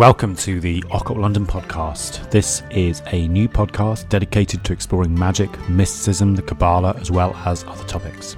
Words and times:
Welcome 0.00 0.32
to 0.36 0.60
the 0.60 0.82
Occult 0.90 1.18
London 1.18 1.44
podcast. 1.44 2.30
This 2.30 2.62
is 2.70 3.02
a 3.08 3.28
new 3.28 3.50
podcast 3.50 4.08
dedicated 4.08 4.64
to 4.64 4.72
exploring 4.72 5.14
magic, 5.14 5.50
mysticism, 5.68 6.34
the 6.34 6.40
Kabbalah, 6.40 6.96
as 6.98 7.10
well 7.10 7.36
as 7.44 7.64
other 7.64 7.84
topics. 7.84 8.34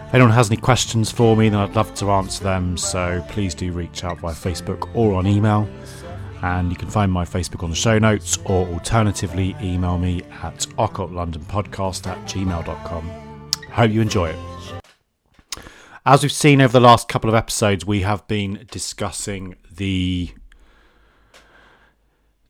If 0.09 0.15
anyone 0.15 0.33
has 0.33 0.51
any 0.51 0.57
questions 0.57 1.11
for 1.11 1.37
me, 1.37 1.51
then 1.51 1.61
I'd 1.61 1.77
love 1.77 1.95
to 1.97 2.11
answer 2.11 2.43
them. 2.43 2.79
So 2.79 3.23
please 3.29 3.55
do 3.55 3.71
reach 3.73 4.05
out 4.05 4.21
via 4.21 4.33
Facebook 4.33 4.89
or 4.95 5.13
on 5.13 5.27
email. 5.27 5.69
And 6.43 6.71
you 6.71 6.77
can 6.77 6.89
find 6.89 7.13
my 7.13 7.27
Facebook 7.27 7.63
on 7.63 7.69
the 7.69 7.77
show 7.77 7.99
notes, 7.99 8.39
or 8.47 8.67
alternatively, 8.69 9.55
email 9.61 9.99
me 9.99 10.23
at 10.43 10.61
occultlondonpodcast 10.79 12.07
at 12.07 12.17
gmail.com. 12.25 13.51
Hope 13.71 13.91
you 13.91 14.01
enjoy 14.01 14.31
it. 14.31 14.39
As 16.07 16.23
we've 16.23 16.33
seen 16.33 16.63
over 16.63 16.73
the 16.73 16.81
last 16.81 17.07
couple 17.07 17.29
of 17.29 17.37
episodes, 17.37 17.85
we 17.85 18.01
have 18.01 18.27
been 18.27 18.67
discussing 18.71 19.57
the 19.71 20.31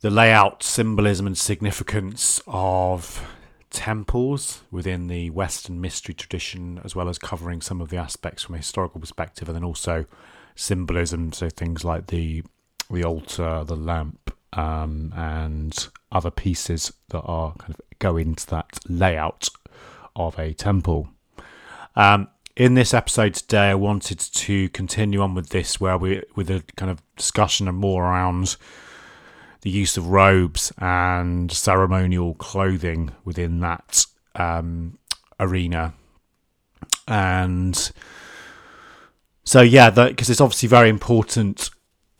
the 0.00 0.10
layout, 0.10 0.62
symbolism, 0.62 1.26
and 1.26 1.36
significance 1.36 2.40
of 2.46 3.20
temples 3.70 4.62
within 4.70 5.08
the 5.08 5.30
Western 5.30 5.80
mystery 5.80 6.14
tradition, 6.14 6.80
as 6.84 6.94
well 6.94 7.08
as 7.08 7.18
covering 7.18 7.60
some 7.60 7.80
of 7.80 7.88
the 7.88 7.96
aspects 7.96 8.42
from 8.42 8.54
a 8.54 8.58
historical 8.58 9.00
perspective, 9.00 9.48
and 9.48 9.56
then 9.56 9.64
also 9.64 10.06
symbolism, 10.54 11.32
so 11.32 11.48
things 11.48 11.84
like 11.84 12.08
the 12.08 12.42
the 12.90 13.04
altar, 13.04 13.64
the 13.64 13.76
lamp, 13.76 14.34
um, 14.54 15.12
and 15.14 15.88
other 16.10 16.30
pieces 16.30 16.92
that 17.10 17.20
are 17.20 17.52
kind 17.54 17.74
of 17.74 17.80
go 17.98 18.16
into 18.16 18.46
that 18.46 18.78
layout 18.88 19.48
of 20.16 20.38
a 20.38 20.54
temple. 20.54 21.10
Um, 21.94 22.28
in 22.56 22.74
this 22.74 22.92
episode 22.94 23.34
today, 23.34 23.70
I 23.70 23.74
wanted 23.74 24.18
to 24.18 24.68
continue 24.70 25.20
on 25.20 25.34
with 25.34 25.50
this, 25.50 25.80
where 25.80 25.96
we 25.96 26.22
with 26.34 26.50
a 26.50 26.64
kind 26.76 26.90
of 26.90 27.02
discussion 27.16 27.68
and 27.68 27.76
more 27.76 28.04
around 28.04 28.56
the 29.62 29.70
use 29.70 29.96
of 29.96 30.08
robes 30.08 30.72
and 30.78 31.50
ceremonial 31.50 32.34
clothing 32.34 33.10
within 33.24 33.60
that 33.60 34.06
um, 34.34 34.98
arena. 35.40 35.94
And 37.06 37.90
so, 39.44 39.60
yeah, 39.62 39.90
because 39.90 40.30
it's 40.30 40.40
obviously 40.40 40.68
very 40.68 40.88
important 40.88 41.70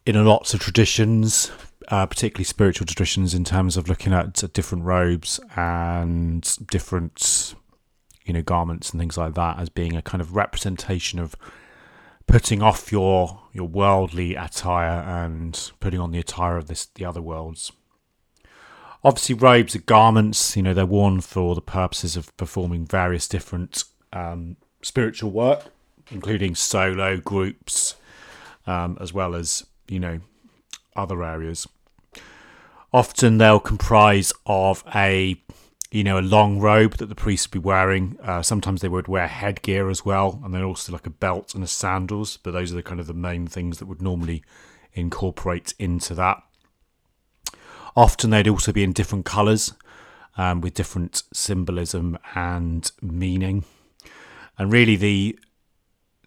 in 0.06 0.25
lots 0.25 0.55
of 0.55 0.61
traditions, 0.61 1.53
uh, 1.89 2.06
particularly 2.06 2.45
spiritual 2.45 2.86
traditions, 2.86 3.34
in 3.34 3.45
terms 3.45 3.77
of 3.77 3.89
looking 3.89 4.12
at 4.12 4.42
different 4.55 4.84
robes 4.84 5.39
and 5.55 6.56
different, 6.70 7.55
you 8.25 8.33
know, 8.33 8.42
garments 8.42 8.91
and 8.91 8.98
things 8.98 9.19
like 9.19 9.34
that 9.34 9.58
as 9.58 9.69
being 9.69 9.95
a 9.95 10.02
kind 10.02 10.20
of 10.23 10.34
representation 10.34 11.19
of 11.19 11.36
putting 12.28 12.62
off 12.62 12.92
your 12.92 13.40
your 13.52 13.66
worldly 13.66 14.36
attire 14.36 15.00
and 15.00 15.72
putting 15.80 15.98
on 15.98 16.12
the 16.12 16.20
attire 16.20 16.56
of 16.56 16.68
this 16.68 16.86
the 16.94 17.04
other 17.04 17.22
worlds. 17.22 17.72
Obviously, 19.02 19.34
robes 19.34 19.74
are 19.74 19.80
garments. 19.80 20.56
You 20.56 20.62
know 20.62 20.74
they're 20.74 20.86
worn 20.86 21.20
for 21.20 21.56
the 21.56 21.61
purposes 21.61 22.17
of 22.17 22.36
performing 22.36 22.86
various 22.86 23.27
different 23.27 23.83
um, 24.12 24.56
spiritual 24.83 25.30
work, 25.30 25.64
including 26.11 26.55
solo 26.55 27.17
groups, 27.17 27.96
um, 28.67 28.96
as 29.00 29.12
well 29.12 29.34
as 29.34 29.67
you 29.88 29.98
know 29.98 30.20
other 30.94 31.24
areas. 31.24 31.67
Often 32.92 33.38
they'll 33.38 33.61
comprise 33.61 34.33
of 34.46 34.84
a 34.94 35.40
you 35.90 36.04
know, 36.04 36.18
a 36.18 36.20
long 36.20 36.60
robe 36.60 36.96
that 36.98 37.08
the 37.08 37.14
priests 37.14 37.46
would 37.46 37.62
be 37.62 37.66
wearing. 37.66 38.18
Uh, 38.22 38.42
sometimes 38.42 38.80
they 38.80 38.88
would 38.88 39.08
wear 39.08 39.26
headgear 39.26 39.88
as 39.88 40.04
well, 40.04 40.40
and 40.44 40.52
then 40.52 40.62
also 40.62 40.92
like 40.92 41.06
a 41.06 41.10
belt 41.10 41.54
and 41.54 41.64
a 41.64 41.66
sandals. 41.66 42.36
But 42.36 42.52
those 42.52 42.72
are 42.72 42.76
the 42.76 42.82
kind 42.82 43.00
of 43.00 43.06
the 43.06 43.14
main 43.14 43.46
things 43.46 43.78
that 43.78 43.86
would 43.86 44.02
normally 44.02 44.42
incorporate 44.92 45.72
into 45.78 46.14
that. 46.14 46.42
Often 47.96 48.30
they'd 48.30 48.48
also 48.48 48.72
be 48.72 48.84
in 48.84 48.92
different 48.92 49.24
colours, 49.24 49.72
um, 50.36 50.60
with 50.60 50.74
different 50.74 51.22
symbolism 51.32 52.18
and 52.34 52.90
meaning. 53.00 53.64
And 54.58 54.72
really, 54.72 54.96
the 54.96 55.38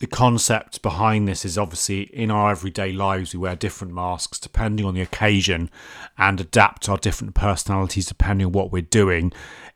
the 0.02 0.08
concept 0.08 0.82
behind 0.82 1.28
this 1.28 1.46
is 1.46 1.60
obviously 1.60 2.02
in 2.02 2.32
our 2.32 2.50
everyday 2.50 2.92
lives 2.92 3.36
we 3.36 3.40
wear 3.40 3.56
different 3.56 3.94
masks 3.94 4.40
depending 4.40 4.84
on 4.84 4.96
the 4.96 5.02
occasion 5.02 5.70
and 6.18 6.42
adapt 6.42 6.90
our 6.90 6.98
different 6.98 7.36
personalities 7.36 8.08
depending 8.08 8.48
on 8.48 8.52
what 8.52 8.72
we're 8.72 8.82
doing. 8.82 9.32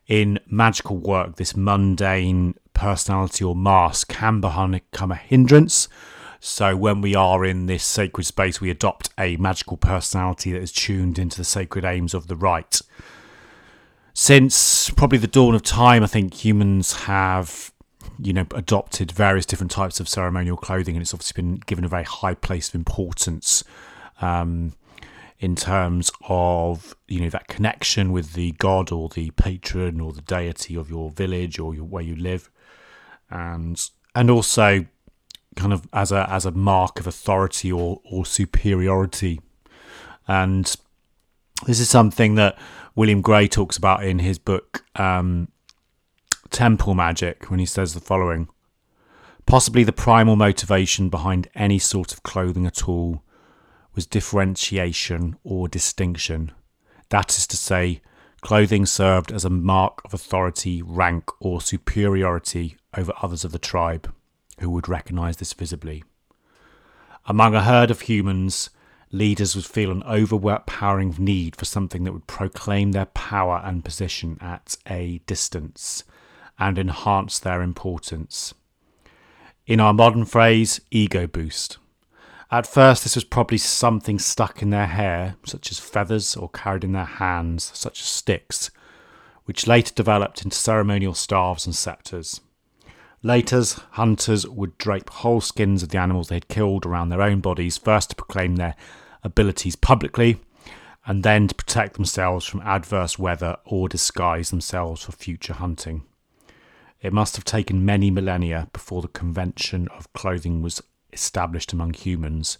In 0.08 0.40
magical 0.48 0.96
work 0.96 1.36
this 1.36 1.56
mundane 1.56 2.56
personality 2.74 3.44
or 3.44 3.54
mask 3.54 4.08
can 4.08 4.40
become 4.40 5.12
a 5.12 5.14
hindrance. 5.14 5.86
So 6.40 6.74
when 6.74 7.00
we 7.00 7.14
are 7.14 7.44
in 7.44 7.66
this 7.66 7.84
sacred 7.84 8.24
space 8.24 8.60
we 8.60 8.68
adopt 8.68 9.10
a 9.16 9.36
magical 9.36 9.76
personality 9.76 10.50
that 10.50 10.60
is 10.60 10.72
tuned 10.72 11.20
into 11.20 11.36
the 11.36 11.44
sacred 11.44 11.84
aims 11.84 12.14
of 12.14 12.26
the 12.26 12.34
rite. 12.34 12.82
Since 14.12 14.90
probably 14.90 15.18
the 15.18 15.28
dawn 15.28 15.54
of 15.54 15.62
time 15.62 16.02
i 16.02 16.08
think 16.08 16.44
humans 16.44 17.04
have 17.04 17.70
you 18.18 18.32
know, 18.32 18.46
adopted 18.54 19.12
various 19.12 19.46
different 19.46 19.70
types 19.70 20.00
of 20.00 20.08
ceremonial 20.08 20.56
clothing, 20.56 20.96
and 20.96 21.02
it's 21.02 21.14
obviously 21.14 21.42
been 21.42 21.56
given 21.66 21.84
a 21.84 21.88
very 21.88 22.04
high 22.04 22.34
place 22.34 22.68
of 22.68 22.74
importance 22.74 23.64
um, 24.20 24.72
in 25.38 25.54
terms 25.54 26.10
of 26.28 26.96
you 27.08 27.20
know 27.20 27.28
that 27.28 27.46
connection 27.46 28.12
with 28.12 28.32
the 28.32 28.52
god 28.52 28.90
or 28.90 29.08
the 29.10 29.30
patron 29.32 30.00
or 30.00 30.12
the 30.12 30.22
deity 30.22 30.74
of 30.74 30.88
your 30.88 31.10
village 31.10 31.58
or 31.58 31.74
your, 31.74 31.84
where 31.84 32.02
you 32.02 32.16
live, 32.16 32.50
and 33.30 33.90
and 34.14 34.30
also 34.30 34.86
kind 35.56 35.72
of 35.72 35.86
as 35.92 36.12
a 36.12 36.28
as 36.30 36.46
a 36.46 36.50
mark 36.50 37.00
of 37.00 37.06
authority 37.06 37.70
or 37.70 38.00
or 38.10 38.24
superiority, 38.24 39.40
and 40.26 40.76
this 41.66 41.80
is 41.80 41.88
something 41.88 42.34
that 42.34 42.58
William 42.94 43.20
Gray 43.20 43.48
talks 43.48 43.76
about 43.76 44.04
in 44.04 44.18
his 44.18 44.38
book. 44.38 44.84
Um, 44.96 45.48
temple 46.48 46.94
magic 46.94 47.50
when 47.50 47.60
he 47.60 47.66
says 47.66 47.94
the 47.94 48.00
following 48.00 48.48
Possibly 49.46 49.84
the 49.84 49.92
primal 49.92 50.34
motivation 50.34 51.08
behind 51.08 51.48
any 51.54 51.78
sort 51.78 52.12
of 52.12 52.24
clothing 52.24 52.66
at 52.66 52.88
all 52.88 53.22
was 53.94 54.04
differentiation 54.04 55.36
or 55.44 55.68
distinction. 55.68 56.50
That 57.10 57.30
is 57.38 57.46
to 57.46 57.56
say, 57.56 58.00
clothing 58.40 58.86
served 58.86 59.30
as 59.30 59.44
a 59.44 59.50
mark 59.50 60.02
of 60.04 60.12
authority, 60.12 60.82
rank, 60.82 61.30
or 61.40 61.60
superiority 61.60 62.76
over 62.96 63.12
others 63.22 63.44
of 63.44 63.52
the 63.52 63.58
tribe, 63.60 64.12
who 64.58 64.68
would 64.70 64.88
recognize 64.88 65.36
this 65.36 65.52
visibly. 65.52 66.02
Among 67.26 67.54
a 67.54 67.62
herd 67.62 67.92
of 67.92 68.02
humans, 68.02 68.70
leaders 69.12 69.54
would 69.54 69.64
feel 69.64 69.92
an 69.92 70.02
overpowering 70.04 71.14
need 71.18 71.54
for 71.54 71.64
something 71.64 72.02
that 72.02 72.12
would 72.12 72.26
proclaim 72.26 72.92
their 72.92 73.06
power 73.06 73.62
and 73.64 73.84
position 73.84 74.38
at 74.40 74.76
a 74.88 75.18
distance 75.26 76.02
and 76.58 76.78
enhance 76.78 77.38
their 77.38 77.62
importance. 77.62 78.54
In 79.66 79.80
our 79.80 79.92
modern 79.92 80.24
phrase, 80.24 80.80
ego 80.90 81.26
boost. 81.26 81.78
At 82.50 82.66
first, 82.66 83.02
this 83.02 83.16
was 83.16 83.24
probably 83.24 83.58
something 83.58 84.20
stuck 84.20 84.62
in 84.62 84.70
their 84.70 84.86
hair, 84.86 85.34
such 85.44 85.72
as 85.72 85.80
feathers, 85.80 86.36
or 86.36 86.48
carried 86.48 86.84
in 86.84 86.92
their 86.92 87.04
hands, 87.04 87.72
such 87.74 88.00
as 88.00 88.06
sticks, 88.06 88.70
which 89.44 89.66
later 89.66 89.92
developed 89.94 90.42
into 90.42 90.56
ceremonial 90.56 91.14
staves 91.14 91.66
and 91.66 91.74
sceptres. 91.74 92.40
Later, 93.22 93.62
hunters 93.92 94.46
would 94.46 94.78
drape 94.78 95.10
whole 95.10 95.40
skins 95.40 95.82
of 95.82 95.88
the 95.88 95.98
animals 95.98 96.28
they 96.28 96.36
had 96.36 96.46
killed 96.46 96.86
around 96.86 97.08
their 97.08 97.22
own 97.22 97.40
bodies, 97.40 97.76
first 97.76 98.10
to 98.10 98.16
proclaim 98.16 98.54
their 98.54 98.76
abilities 99.24 99.74
publicly, 99.74 100.38
and 101.04 101.24
then 101.24 101.48
to 101.48 101.54
protect 101.54 101.94
themselves 101.94 102.46
from 102.46 102.60
adverse 102.60 103.18
weather 103.18 103.56
or 103.64 103.88
disguise 103.88 104.50
themselves 104.50 105.02
for 105.02 105.12
future 105.12 105.54
hunting. 105.54 106.04
It 107.06 107.12
must 107.12 107.36
have 107.36 107.44
taken 107.44 107.84
many 107.84 108.10
millennia 108.10 108.66
before 108.72 109.00
the 109.00 109.06
convention 109.06 109.86
of 109.96 110.12
clothing 110.12 110.60
was 110.60 110.82
established 111.12 111.72
among 111.72 111.94
humans, 111.94 112.58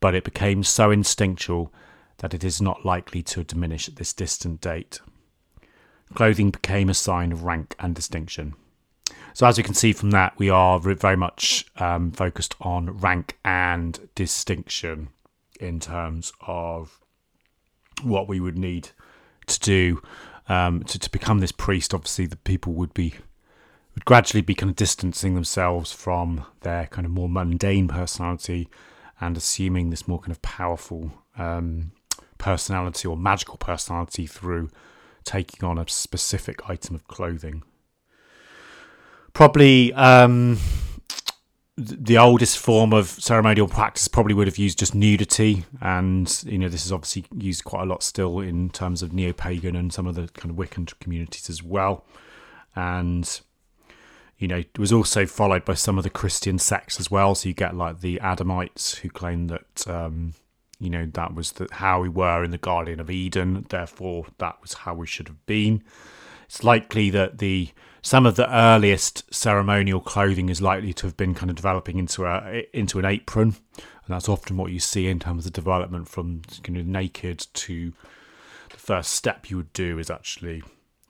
but 0.00 0.14
it 0.14 0.24
became 0.24 0.64
so 0.64 0.90
instinctual 0.90 1.70
that 2.16 2.32
it 2.32 2.42
is 2.42 2.62
not 2.62 2.86
likely 2.86 3.22
to 3.24 3.44
diminish 3.44 3.86
at 3.86 3.96
this 3.96 4.14
distant 4.14 4.62
date. 4.62 5.00
Clothing 6.14 6.52
became 6.52 6.88
a 6.88 6.94
sign 6.94 7.32
of 7.32 7.44
rank 7.44 7.76
and 7.78 7.94
distinction. 7.94 8.54
So, 9.34 9.46
as 9.46 9.58
you 9.58 9.64
can 9.64 9.74
see 9.74 9.92
from 9.92 10.10
that, 10.12 10.38
we 10.38 10.48
are 10.48 10.80
very 10.80 11.18
much 11.18 11.66
um, 11.76 12.12
focused 12.12 12.54
on 12.62 12.96
rank 12.96 13.36
and 13.44 14.08
distinction 14.14 15.10
in 15.60 15.80
terms 15.80 16.32
of 16.40 16.98
what 18.02 18.26
we 18.26 18.40
would 18.40 18.56
need 18.56 18.88
to 19.48 19.60
do 19.60 20.02
um, 20.48 20.82
to, 20.84 20.98
to 20.98 21.10
become 21.10 21.40
this 21.40 21.52
priest. 21.52 21.92
Obviously, 21.92 22.24
the 22.24 22.36
people 22.36 22.72
would 22.72 22.94
be 22.94 23.16
would 23.96 24.04
gradually 24.04 24.42
be 24.42 24.54
kind 24.54 24.70
of 24.70 24.76
distancing 24.76 25.34
themselves 25.34 25.90
from 25.90 26.44
their 26.60 26.86
kind 26.86 27.06
of 27.06 27.10
more 27.10 27.28
mundane 27.28 27.88
personality 27.88 28.68
and 29.20 29.36
assuming 29.36 29.88
this 29.90 30.06
more 30.06 30.20
kind 30.20 30.30
of 30.30 30.42
powerful 30.42 31.10
um, 31.38 31.90
personality 32.36 33.08
or 33.08 33.16
magical 33.16 33.56
personality 33.56 34.26
through 34.26 34.68
taking 35.24 35.66
on 35.66 35.78
a 35.78 35.88
specific 35.88 36.68
item 36.68 36.94
of 36.94 37.08
clothing. 37.08 37.62
Probably 39.32 39.94
um, 39.94 40.58
the 41.76 42.18
oldest 42.18 42.58
form 42.58 42.92
of 42.92 43.08
ceremonial 43.08 43.66
practice 43.66 44.08
probably 44.08 44.34
would 44.34 44.46
have 44.46 44.58
used 44.58 44.78
just 44.78 44.94
nudity, 44.94 45.64
and 45.80 46.42
you 46.46 46.58
know 46.58 46.68
this 46.68 46.86
is 46.86 46.92
obviously 46.92 47.24
used 47.34 47.64
quite 47.64 47.82
a 47.82 47.86
lot 47.86 48.02
still 48.02 48.40
in 48.40 48.70
terms 48.70 49.02
of 49.02 49.12
neo-pagan 49.12 49.76
and 49.76 49.92
some 49.92 50.06
of 50.06 50.14
the 50.14 50.28
kind 50.28 50.50
of 50.50 50.56
Wiccan 50.56 50.90
communities 51.00 51.50
as 51.50 51.62
well, 51.62 52.06
and 52.74 53.40
you 54.38 54.48
know 54.48 54.58
it 54.58 54.78
was 54.78 54.92
also 54.92 55.26
followed 55.26 55.64
by 55.64 55.74
some 55.74 55.98
of 55.98 56.04
the 56.04 56.10
Christian 56.10 56.58
sects 56.58 57.00
as 57.00 57.10
well. 57.10 57.34
So 57.34 57.48
you 57.48 57.54
get 57.54 57.74
like 57.74 58.00
the 58.00 58.18
Adamites 58.22 58.96
who 58.96 59.08
claim 59.08 59.48
that 59.48 59.86
um, 59.88 60.34
you 60.78 60.90
know 60.90 61.06
that 61.06 61.34
was 61.34 61.52
the, 61.52 61.68
how 61.72 62.00
we 62.00 62.08
were 62.08 62.44
in 62.44 62.50
the 62.50 62.58
Garden 62.58 63.00
of 63.00 63.10
Eden, 63.10 63.66
therefore 63.68 64.26
that 64.38 64.60
was 64.60 64.74
how 64.74 64.94
we 64.94 65.06
should 65.06 65.28
have 65.28 65.44
been. 65.46 65.82
It's 66.46 66.62
likely 66.62 67.10
that 67.10 67.38
the 67.38 67.70
some 68.02 68.26
of 68.26 68.36
the 68.36 68.48
earliest 68.54 69.34
ceremonial 69.34 70.00
clothing 70.00 70.48
is 70.48 70.62
likely 70.62 70.92
to 70.92 71.06
have 71.06 71.16
been 71.16 71.34
kind 71.34 71.50
of 71.50 71.56
developing 71.56 71.98
into 71.98 72.24
a 72.26 72.66
into 72.72 72.98
an 72.98 73.04
apron, 73.04 73.56
and 73.76 74.08
that's 74.08 74.28
often 74.28 74.56
what 74.56 74.70
you 74.70 74.78
see 74.78 75.08
in 75.08 75.18
terms 75.18 75.46
of 75.46 75.52
development 75.52 76.08
from 76.08 76.42
kind 76.62 76.78
of 76.78 76.86
naked 76.86 77.46
to 77.54 77.92
the 78.70 78.76
first 78.76 79.14
step 79.14 79.50
you 79.50 79.56
would 79.56 79.72
do 79.72 79.98
is 79.98 80.10
actually 80.10 80.62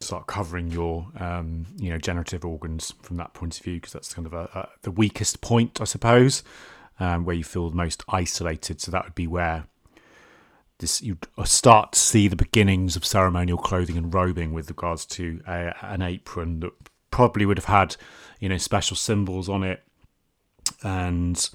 start 0.07 0.27
covering 0.27 0.71
your 0.71 1.09
um, 1.19 1.67
you 1.77 1.91
know 1.91 1.99
generative 1.99 2.45
organs 2.45 2.95
from 3.03 3.17
that 3.17 3.35
point 3.35 3.59
of 3.59 3.65
view 3.65 3.75
because 3.75 3.93
that's 3.93 4.15
kind 4.15 4.27
of 4.27 4.33
a, 4.33 4.49
a, 4.55 4.69
the 4.83 4.91
weakest 4.91 5.41
point, 5.41 5.81
I 5.81 5.85
suppose, 5.85 6.43
um, 7.01 7.25
where 7.25 7.37
you 7.37 7.45
feel 7.45 7.71
most 7.71 8.05
isolated. 8.09 8.81
So 8.81 8.91
that 8.91 9.05
would 9.05 9.15
be 9.15 9.27
where 9.27 9.67
this 10.79 11.03
you 11.03 11.19
start 11.45 11.93
to 11.93 11.99
see 11.99 12.29
the 12.29 12.37
beginnings 12.37 12.97
of 12.97 13.05
ceremonial 13.05 13.59
clothing 13.59 13.97
and 13.97 14.13
robing 14.13 14.53
with 14.53 14.69
regards 14.69 15.05
to 15.07 15.41
a, 15.47 15.75
an 15.83 16.03
apron 16.03 16.61
that 16.61 16.73
probably 17.11 17.47
would 17.47 17.59
have 17.59 17.67
had 17.67 17.97
you 18.41 18.49
know 18.49 18.59
special 18.59 18.97
symbols 18.97 19.49
on 19.49 19.63
it. 19.63 19.83
And 20.83 21.49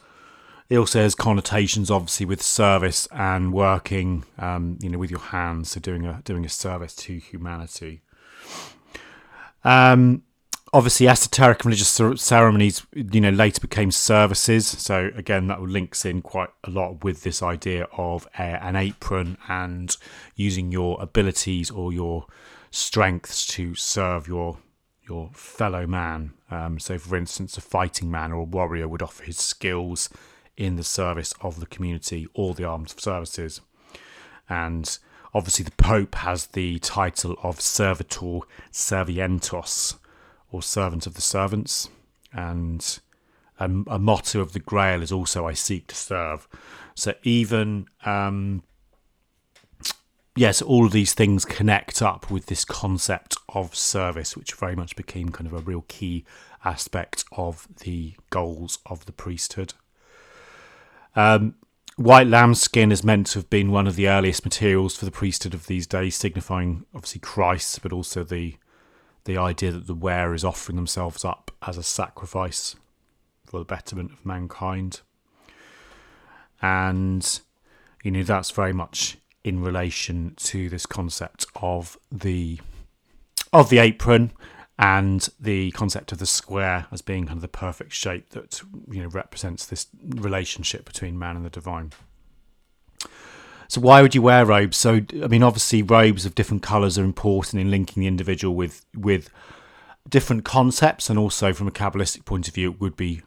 it 0.69 0.77
also 0.77 1.01
has 1.01 1.15
connotations 1.15 1.91
obviously 1.91 2.25
with 2.25 2.41
service 2.41 3.07
and 3.11 3.53
working 3.53 4.25
um, 4.37 4.77
you 4.81 4.89
know 4.89 4.97
with 4.97 5.11
your 5.11 5.19
hands. 5.19 5.71
So 5.71 5.79
doing 5.79 6.05
a 6.05 6.21
doing 6.25 6.45
a 6.45 6.49
service 6.49 6.95
to 6.97 7.17
humanity 7.17 8.01
um, 9.63 10.23
obviously 10.73 11.07
esoteric 11.07 11.65
religious 11.65 11.99
ceremonies 12.21 12.85
you 12.93 13.21
know 13.21 13.29
later 13.29 13.59
became 13.59 13.91
services. 13.91 14.67
So 14.67 15.11
again 15.15 15.47
that 15.47 15.61
links 15.61 16.05
in 16.05 16.21
quite 16.21 16.49
a 16.63 16.69
lot 16.69 17.03
with 17.03 17.23
this 17.23 17.43
idea 17.43 17.87
of 17.97 18.27
an 18.37 18.75
apron 18.75 19.37
and 19.47 19.95
using 20.35 20.71
your 20.71 21.01
abilities 21.01 21.69
or 21.69 21.91
your 21.91 22.25
strengths 22.69 23.45
to 23.47 23.75
serve 23.75 24.27
your 24.27 24.57
your 25.07 25.29
fellow 25.33 25.85
man. 25.85 26.33
Um, 26.49 26.79
so 26.79 26.97
for 26.97 27.17
instance 27.17 27.57
a 27.57 27.61
fighting 27.61 28.09
man 28.09 28.31
or 28.31 28.41
a 28.41 28.45
warrior 28.45 28.87
would 28.87 29.01
offer 29.01 29.23
his 29.23 29.37
skills 29.37 30.09
in 30.55 30.75
the 30.75 30.83
service 30.83 31.33
of 31.41 31.59
the 31.59 31.65
community 31.65 32.27
or 32.33 32.53
the 32.53 32.63
armed 32.63 32.93
services. 32.97 33.61
And 34.47 34.97
obviously 35.33 35.63
the 35.63 35.71
pope 35.71 36.15
has 36.15 36.47
the 36.47 36.79
title 36.79 37.37
of 37.43 37.61
servitor 37.61 38.39
servientos 38.71 39.95
or 40.51 40.61
servant 40.61 41.07
of 41.07 41.13
the 41.13 41.21
servants. 41.21 41.89
And 42.33 42.99
a, 43.59 43.65
a 43.65 43.99
motto 43.99 44.41
of 44.41 44.53
the 44.53 44.59
Grail 44.59 45.01
is 45.01 45.11
also 45.11 45.47
I 45.47 45.53
seek 45.53 45.87
to 45.87 45.95
serve. 45.95 46.47
So 46.95 47.13
even 47.23 47.87
um, 48.05 48.63
yes, 50.35 50.61
all 50.61 50.85
of 50.85 50.91
these 50.91 51.13
things 51.13 51.45
connect 51.45 52.01
up 52.01 52.31
with 52.31 52.47
this 52.47 52.65
concept 52.65 53.35
of 53.49 53.75
service, 53.75 54.37
which 54.37 54.53
very 54.53 54.75
much 54.75 54.95
became 54.95 55.29
kind 55.29 55.47
of 55.47 55.53
a 55.53 55.61
real 55.61 55.85
key 55.87 56.25
aspect 56.63 57.25
of 57.31 57.67
the 57.79 58.13
goals 58.29 58.79
of 58.85 59.05
the 59.05 59.11
priesthood. 59.11 59.73
Um, 61.15 61.55
white 61.95 62.27
lambskin 62.27 62.91
is 62.91 63.03
meant 63.03 63.27
to 63.27 63.39
have 63.39 63.49
been 63.49 63.71
one 63.71 63.87
of 63.87 63.95
the 63.95 64.07
earliest 64.07 64.45
materials 64.45 64.95
for 64.95 65.05
the 65.05 65.11
priesthood 65.11 65.53
of 65.53 65.67
these 65.67 65.87
days, 65.87 66.15
signifying 66.15 66.85
obviously 66.93 67.19
Christ, 67.19 67.81
but 67.81 67.93
also 67.93 68.23
the 68.23 68.55
the 69.25 69.37
idea 69.37 69.71
that 69.71 69.85
the 69.85 69.93
wearer 69.93 70.33
is 70.33 70.43
offering 70.43 70.75
themselves 70.75 71.23
up 71.23 71.51
as 71.61 71.77
a 71.77 71.83
sacrifice 71.83 72.75
for 73.45 73.59
the 73.59 73.65
betterment 73.65 74.11
of 74.11 74.25
mankind. 74.25 75.01
And, 76.59 77.39
you 78.03 78.09
know, 78.09 78.23
that's 78.23 78.49
very 78.49 78.73
much 78.73 79.17
in 79.43 79.61
relation 79.61 80.33
to 80.37 80.69
this 80.69 80.85
concept 80.85 81.45
of 81.55 81.97
the 82.11 82.59
of 83.53 83.69
the 83.69 83.79
apron 83.79 84.31
and 84.81 85.29
the 85.39 85.69
concept 85.71 86.11
of 86.11 86.17
the 86.17 86.25
square 86.25 86.87
as 86.91 87.03
being 87.03 87.27
kind 87.27 87.37
of 87.37 87.41
the 87.43 87.47
perfect 87.47 87.93
shape 87.93 88.31
that 88.31 88.61
you 88.89 89.01
know 89.01 89.07
represents 89.09 89.65
this 89.67 89.85
relationship 90.03 90.85
between 90.85 91.17
man 91.17 91.35
and 91.35 91.45
the 91.45 91.51
divine. 91.51 91.91
So 93.67 93.79
why 93.79 94.01
would 94.01 94.15
you 94.15 94.23
wear 94.23 94.43
robes? 94.43 94.75
So 94.75 95.01
I 95.23 95.27
mean, 95.27 95.43
obviously, 95.43 95.83
robes 95.83 96.25
of 96.25 96.33
different 96.33 96.63
colours 96.63 96.97
are 96.97 97.03
important 97.03 97.61
in 97.61 97.69
linking 97.69 98.01
the 98.01 98.07
individual 98.07 98.55
with 98.55 98.83
with 98.97 99.29
different 100.09 100.43
concepts, 100.43 101.11
and 101.11 101.19
also 101.19 101.53
from 101.53 101.67
a 101.67 101.71
kabbalistic 101.71 102.25
point 102.25 102.47
of 102.47 102.55
view, 102.55 102.71
it 102.71 102.81
would 102.81 102.97
be 102.97 103.21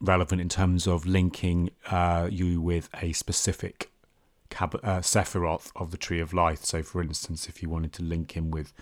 relevant 0.00 0.40
in 0.40 0.48
terms 0.48 0.88
of 0.88 1.06
linking 1.06 1.70
uh, 1.90 2.28
you 2.30 2.60
with 2.60 2.88
a 3.00 3.12
specific 3.12 3.90
Kab- 4.50 4.80
uh, 4.82 4.98
Sephiroth 4.98 5.70
of 5.76 5.92
the 5.92 5.96
Tree 5.96 6.20
of 6.20 6.32
Life. 6.32 6.64
So, 6.64 6.82
for 6.82 7.00
instance, 7.00 7.48
if 7.48 7.62
you 7.62 7.68
wanted 7.68 7.92
to 7.94 8.02
link 8.02 8.36
him 8.36 8.50
with, 8.50 8.72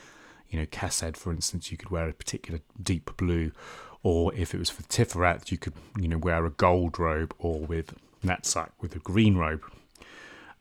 you 0.50 0.58
know, 0.58 0.66
Chesed, 0.66 1.16
for 1.16 1.32
instance, 1.32 1.70
you 1.70 1.76
could 1.76 1.90
wear 1.90 2.08
a 2.08 2.12
particular 2.12 2.60
deep 2.82 3.16
blue, 3.16 3.52
or 4.02 4.34
if 4.34 4.54
it 4.54 4.58
was 4.58 4.70
for 4.70 4.82
Tiferet, 4.82 5.50
you 5.50 5.58
could, 5.58 5.74
you 5.98 6.08
know, 6.08 6.18
wear 6.18 6.46
a 6.46 6.50
gold 6.50 6.98
robe, 6.98 7.34
or 7.38 7.60
with 7.60 7.94
Netzach 8.24 8.70
with 8.80 8.94
a 8.94 9.00
green 9.00 9.36
robe. 9.36 9.64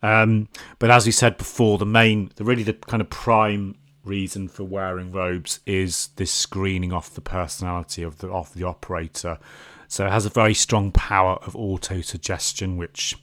Um, 0.02 0.48
but 0.78 0.90
as 0.90 1.06
we 1.06 1.12
said 1.12 1.36
before, 1.36 1.78
the 1.78 1.86
main, 1.86 2.30
the 2.36 2.44
really 2.44 2.62
the 2.62 2.74
kind 2.74 3.00
of 3.00 3.10
prime 3.10 3.76
reason 4.04 4.48
for 4.48 4.64
wearing 4.64 5.10
robes 5.10 5.60
is 5.66 6.10
this 6.16 6.30
screening 6.30 6.92
off 6.92 7.14
the 7.14 7.20
personality 7.20 8.02
of 8.02 8.18
the 8.18 8.28
of 8.28 8.54
the 8.54 8.64
operator. 8.64 9.38
So 9.88 10.06
it 10.06 10.12
has 10.12 10.26
a 10.26 10.30
very 10.30 10.54
strong 10.54 10.92
power 10.92 11.34
of 11.42 11.56
auto 11.56 12.00
suggestion, 12.00 12.76
which 12.76 13.16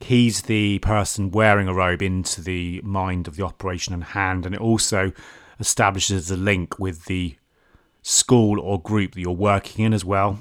keys 0.00 0.42
the 0.42 0.78
person 0.80 1.30
wearing 1.30 1.68
a 1.68 1.74
robe 1.74 2.02
into 2.02 2.40
the 2.40 2.80
mind 2.82 3.28
of 3.28 3.36
the 3.36 3.44
operation 3.44 3.94
in 3.94 4.02
hand, 4.02 4.44
and 4.46 4.54
it 4.54 4.60
also 4.60 5.12
establishes 5.58 6.30
a 6.30 6.36
link 6.36 6.78
with 6.78 7.06
the 7.06 7.36
school 8.02 8.60
or 8.60 8.80
group 8.80 9.14
that 9.14 9.20
you're 9.20 9.32
working 9.32 9.84
in 9.84 9.92
as 9.92 10.04
well. 10.04 10.38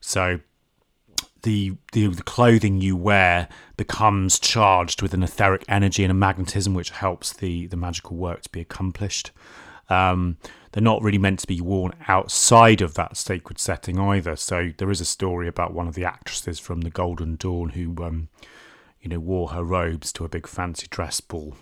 So 0.00 0.40
the, 1.42 1.72
the, 1.92 2.08
the 2.08 2.22
clothing 2.22 2.80
you 2.80 2.96
wear 2.96 3.48
becomes 3.76 4.38
charged 4.38 5.02
with 5.02 5.14
an 5.14 5.22
etheric 5.22 5.64
energy 5.68 6.04
and 6.04 6.10
a 6.10 6.14
magnetism 6.14 6.74
which 6.74 6.90
helps 6.90 7.32
the 7.32 7.66
the 7.66 7.76
magical 7.76 8.16
work 8.16 8.42
to 8.42 8.48
be 8.50 8.60
accomplished. 8.60 9.32
Um, 9.88 10.36
they're 10.70 10.82
not 10.82 11.02
really 11.02 11.18
meant 11.18 11.40
to 11.40 11.46
be 11.46 11.60
worn 11.60 11.92
outside 12.08 12.80
of 12.80 12.94
that 12.94 13.16
sacred 13.16 13.58
setting 13.58 13.98
either. 13.98 14.36
So 14.36 14.70
there 14.78 14.90
is 14.90 15.00
a 15.00 15.04
story 15.04 15.48
about 15.48 15.74
one 15.74 15.88
of 15.88 15.94
the 15.94 16.04
actresses 16.04 16.58
from 16.58 16.80
the 16.80 16.90
Golden 16.90 17.36
Dawn 17.36 17.70
who, 17.70 17.94
um, 18.02 18.28
you 19.00 19.10
know, 19.10 19.20
wore 19.20 19.48
her 19.48 19.64
robes 19.64 20.12
to 20.14 20.24
a 20.24 20.28
big 20.28 20.46
fancy 20.46 20.86
dress 20.88 21.20
ball, 21.20 21.56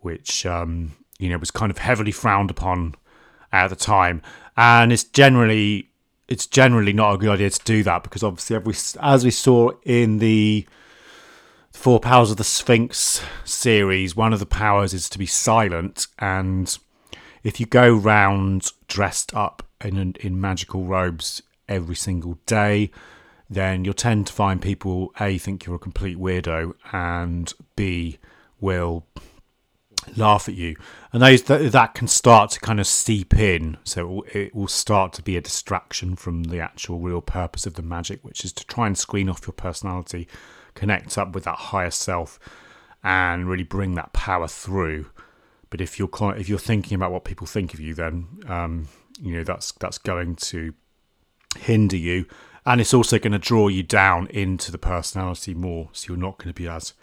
which 0.00 0.44
um, 0.44 0.92
you 1.18 1.28
know 1.28 1.38
was 1.38 1.50
kind 1.50 1.70
of 1.70 1.78
heavily 1.78 2.12
frowned 2.12 2.50
upon 2.50 2.94
at 3.52 3.68
the 3.68 3.76
time, 3.76 4.22
and 4.56 4.92
it's 4.92 5.04
generally 5.04 5.90
it's 6.28 6.46
generally 6.46 6.92
not 6.92 7.14
a 7.14 7.18
good 7.18 7.30
idea 7.30 7.50
to 7.50 7.64
do 7.64 7.82
that 7.84 8.02
because 8.02 8.22
obviously, 8.22 8.56
every, 8.56 8.74
as 9.00 9.24
we 9.24 9.30
saw 9.30 9.70
in 9.84 10.18
the 10.18 10.66
Four 11.72 12.00
Powers 12.00 12.30
of 12.30 12.36
the 12.36 12.44
Sphinx 12.44 13.22
series, 13.44 14.16
one 14.16 14.32
of 14.32 14.40
the 14.40 14.46
powers 14.46 14.92
is 14.92 15.08
to 15.10 15.18
be 15.18 15.26
silent, 15.26 16.06
and 16.18 16.76
if 17.44 17.60
you 17.60 17.66
go 17.66 17.94
round 17.94 18.72
dressed 18.88 19.34
up 19.34 19.62
in 19.84 20.14
in 20.20 20.40
magical 20.40 20.84
robes 20.84 21.42
every 21.68 21.96
single 21.96 22.38
day, 22.46 22.90
then 23.48 23.84
you'll 23.84 23.94
tend 23.94 24.26
to 24.26 24.32
find 24.32 24.60
people 24.60 25.12
a 25.20 25.38
think 25.38 25.66
you're 25.66 25.76
a 25.76 25.78
complete 25.78 26.18
weirdo, 26.18 26.74
and 26.92 27.52
b 27.76 28.18
will 28.60 29.06
laugh 30.16 30.48
at 30.48 30.54
you, 30.54 30.76
and 31.12 31.22
those 31.22 31.42
that, 31.44 31.72
that 31.72 31.94
can 31.94 32.08
start 32.08 32.50
to 32.52 32.60
kind 32.60 32.80
of 32.80 32.86
seep 32.86 33.34
in. 33.34 33.76
So 33.84 34.24
it 34.32 34.54
will, 34.54 34.68
start 34.68 35.12
to 35.14 35.22
be 35.22 35.36
a 35.36 35.40
distraction 35.40 36.16
from 36.16 36.44
the 36.44 36.60
actual 36.60 36.98
real 36.98 37.20
purpose 37.20 37.66
of 37.66 37.74
the 37.74 37.82
magic, 37.82 38.22
which 38.22 38.44
is 38.44 38.52
to 38.54 38.66
try 38.66 38.86
and 38.86 38.96
screen 38.96 39.28
off 39.28 39.46
your 39.46 39.54
personality, 39.54 40.28
connect 40.74 41.16
up 41.18 41.34
with 41.34 41.44
that 41.44 41.56
higher 41.56 41.90
self, 41.90 42.38
and 43.02 43.48
really 43.48 43.64
bring 43.64 43.94
that 43.94 44.12
power 44.12 44.48
through. 44.48 45.10
But 45.70 45.80
if 45.80 45.98
you're 45.98 46.10
if 46.36 46.48
you're 46.48 46.58
thinking 46.58 46.94
about 46.94 47.12
what 47.12 47.24
people 47.24 47.46
think 47.46 47.74
of 47.74 47.80
you, 47.80 47.94
then 47.94 48.26
um, 48.46 48.88
you 49.20 49.36
know 49.36 49.44
that's 49.44 49.72
that's 49.72 49.98
going 49.98 50.36
to 50.36 50.74
hinder 51.58 51.96
you 51.96 52.26
and 52.66 52.80
it's 52.80 52.92
also 52.92 53.18
going 53.20 53.32
to 53.32 53.38
draw 53.38 53.68
you 53.68 53.84
down 53.84 54.26
into 54.26 54.72
the 54.72 54.76
personality 54.76 55.54
more, 55.54 55.88
so 55.92 56.08
you're 56.08 56.20
not 56.20 56.36
going 56.36 56.52
to 56.52 56.60
be 56.60 56.66
as 56.66 56.94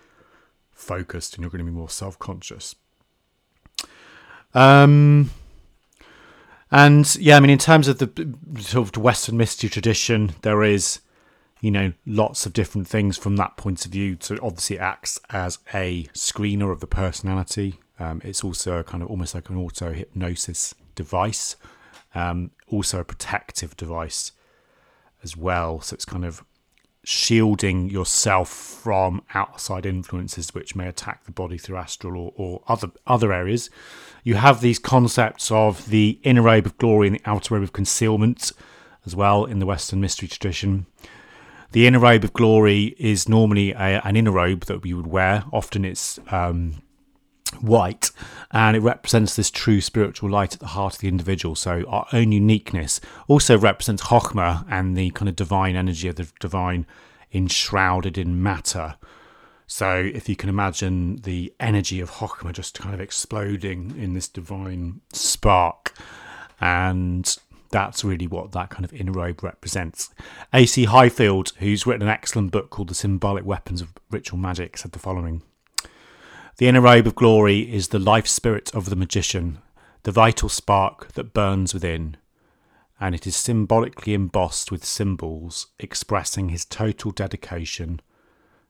focused 0.71 1.35
and 1.35 1.41
you're 1.41 1.49
going 1.49 1.65
to 1.65 1.71
be 1.71 1.75
more 1.75 1.89
self 1.89 2.19
conscious. 2.19 2.75
Um, 4.53 5.31
and 6.71 7.15
yeah, 7.17 7.37
I 7.37 7.39
mean, 7.39 7.49
in 7.49 7.59
terms 7.59 7.87
of 7.87 7.99
the 7.99 8.35
sort 8.59 8.95
of 8.95 9.01
Western 9.01 9.37
mystery 9.37 9.69
tradition, 9.69 10.33
there 10.41 10.63
is, 10.63 11.01
you 11.61 11.71
know, 11.71 11.93
lots 12.05 12.45
of 12.45 12.53
different 12.53 12.87
things 12.87 13.17
from 13.17 13.35
that 13.35 13.57
point 13.57 13.85
of 13.85 13.91
view. 13.91 14.17
So 14.19 14.37
obviously, 14.41 14.77
it 14.77 14.81
acts 14.81 15.19
as 15.29 15.59
a 15.73 16.05
screener 16.13 16.71
of 16.71 16.79
the 16.79 16.87
personality. 16.87 17.79
Um, 17.99 18.21
it's 18.23 18.43
also 18.43 18.79
a 18.79 18.83
kind 18.83 19.03
of 19.03 19.09
almost 19.09 19.35
like 19.35 19.49
an 19.49 19.57
auto 19.57 19.93
hypnosis 19.93 20.73
device, 20.95 21.55
um, 22.15 22.51
also 22.67 22.99
a 22.99 23.03
protective 23.03 23.77
device 23.77 24.31
as 25.21 25.37
well. 25.37 25.79
So 25.79 25.93
it's 25.93 26.05
kind 26.05 26.25
of 26.25 26.43
shielding 27.03 27.89
yourself 27.89 28.49
from 28.49 29.21
outside 29.33 29.85
influences 29.85 30.53
which 30.53 30.75
may 30.75 30.87
attack 30.87 31.25
the 31.25 31.31
body 31.31 31.57
through 31.57 31.77
astral 31.77 32.17
or, 32.17 32.33
or 32.35 32.63
other 32.67 32.89
other 33.05 33.33
areas. 33.33 33.69
You 34.23 34.35
have 34.35 34.61
these 34.61 34.79
concepts 34.79 35.51
of 35.51 35.89
the 35.89 36.19
inner 36.23 36.41
robe 36.41 36.65
of 36.65 36.77
glory 36.77 37.07
and 37.07 37.17
the 37.17 37.29
outer 37.29 37.55
robe 37.55 37.63
of 37.63 37.73
concealment 37.73 38.51
as 39.05 39.15
well 39.15 39.45
in 39.45 39.59
the 39.59 39.65
Western 39.65 39.99
mystery 39.99 40.27
tradition. 40.27 40.85
The 41.73 41.87
inner 41.87 41.99
robe 41.99 42.23
of 42.23 42.33
glory 42.33 42.95
is 42.97 43.27
normally 43.27 43.71
a, 43.71 43.99
an 44.03 44.15
inner 44.15 44.31
robe 44.31 44.65
that 44.65 44.83
we 44.83 44.93
would 44.93 45.07
wear. 45.07 45.43
Often 45.51 45.85
it's 45.85 46.19
um, 46.29 46.83
white 47.61 48.11
and 48.51 48.75
it 48.75 48.81
represents 48.81 49.35
this 49.35 49.49
true 49.49 49.81
spiritual 49.81 50.29
light 50.29 50.53
at 50.53 50.59
the 50.59 50.67
heart 50.67 50.95
of 50.95 50.99
the 50.99 51.07
individual 51.07 51.55
so 51.55 51.83
our 51.87 52.07
own 52.13 52.31
uniqueness 52.31 52.99
also 53.27 53.57
represents 53.57 54.03
Chokhmah 54.03 54.65
and 54.69 54.97
the 54.97 55.11
kind 55.11 55.29
of 55.29 55.35
divine 55.35 55.75
energy 55.75 56.07
of 56.07 56.15
the 56.15 56.31
divine 56.39 56.85
enshrouded 57.33 58.17
in 58.17 58.41
matter 58.41 58.95
so 59.65 59.95
if 60.13 60.29
you 60.29 60.35
can 60.35 60.49
imagine 60.49 61.17
the 61.17 61.53
energy 61.59 61.99
of 61.99 62.11
Chokhmah 62.11 62.53
just 62.53 62.79
kind 62.79 62.93
of 62.93 63.01
exploding 63.01 63.95
in 63.97 64.13
this 64.13 64.27
divine 64.27 65.01
spark 65.11 65.93
and 66.59 67.37
that's 67.73 68.03
really 68.03 68.27
what 68.27 68.51
that 68.51 68.69
kind 68.69 68.85
of 68.85 68.93
inner 68.93 69.11
robe 69.11 69.43
represents. 69.43 70.11
A.C. 70.53 70.85
Highfield, 70.85 71.53
who's 71.57 71.87
written 71.87 72.03
an 72.03 72.07
excellent 72.07 72.51
book 72.51 72.69
called 72.69 72.87
The 72.87 72.93
Symbolic 72.93 73.43
Weapons 73.45 73.81
of 73.81 73.93
Ritual 74.11 74.37
Magic, 74.37 74.77
said 74.77 74.91
the 74.91 74.99
following 74.99 75.41
the 76.57 76.67
inner 76.67 76.81
robe 76.81 77.07
of 77.07 77.15
glory 77.15 77.61
is 77.61 77.87
the 77.87 77.99
life 77.99 78.27
spirit 78.27 78.73
of 78.75 78.89
the 78.89 78.95
magician, 78.95 79.57
the 80.03 80.11
vital 80.11 80.49
spark 80.49 81.13
that 81.13 81.33
burns 81.33 81.73
within, 81.73 82.17
and 82.99 83.15
it 83.15 83.25
is 83.25 83.35
symbolically 83.35 84.13
embossed 84.13 84.71
with 84.71 84.85
symbols 84.85 85.67
expressing 85.79 86.49
his 86.49 86.63
total 86.63 87.11
dedication 87.11 87.99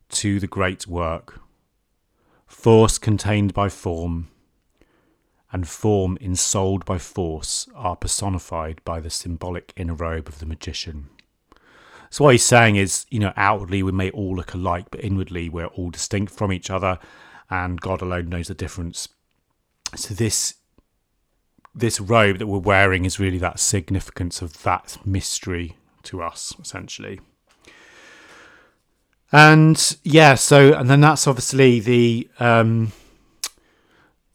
to 0.10 0.40
the 0.40 0.48
great 0.48 0.88
work. 0.88 1.42
Force 2.48 2.98
contained 2.98 3.54
by 3.54 3.68
form, 3.68 4.30
and 5.52 5.68
form 5.68 6.18
ensouled 6.22 6.86
by 6.86 6.98
force 6.98 7.68
are 7.76 7.96
personified 7.96 8.82
by 8.86 9.00
the 9.00 9.10
symbolic 9.10 9.74
inner 9.76 9.94
robe 9.94 10.28
of 10.28 10.40
the 10.40 10.46
magician. 10.46 11.10
So 12.10 12.24
what 12.24 12.36
he's 12.36 12.46
saying 12.46 12.76
is, 12.76 13.06
you 13.10 13.20
know, 13.20 13.34
outwardly 13.36 13.84
we 13.84 13.92
may 13.92 14.10
all 14.12 14.36
look 14.36 14.54
alike, 14.54 14.86
but 14.90 15.04
inwardly 15.04 15.50
we're 15.50 15.66
all 15.66 15.90
distinct 15.90 16.32
from 16.32 16.54
each 16.54 16.70
other, 16.70 17.00
and 17.50 17.80
God 17.80 18.02
alone 18.02 18.30
knows 18.30 18.48
the 18.48 18.54
difference. 18.54 19.10
So 19.96 20.14
this 20.14 20.56
this 21.76 22.00
robe 22.00 22.38
that 22.38 22.48
we're 22.48 22.60
wearing 22.60 23.04
is 23.04 23.20
really 23.20 23.40
that 23.40 23.60
significance 23.60 24.42
of 24.42 24.62
that 24.64 24.98
mystery 25.04 25.76
to 26.04 26.22
us, 26.22 26.54
essentially. 26.62 27.20
And 29.32 29.98
yeah, 30.04 30.36
so 30.36 30.74
and 30.74 30.90
then 30.90 31.02
that's 31.02 31.26
obviously 31.26 31.80
the 31.80 32.30
um, 32.40 32.92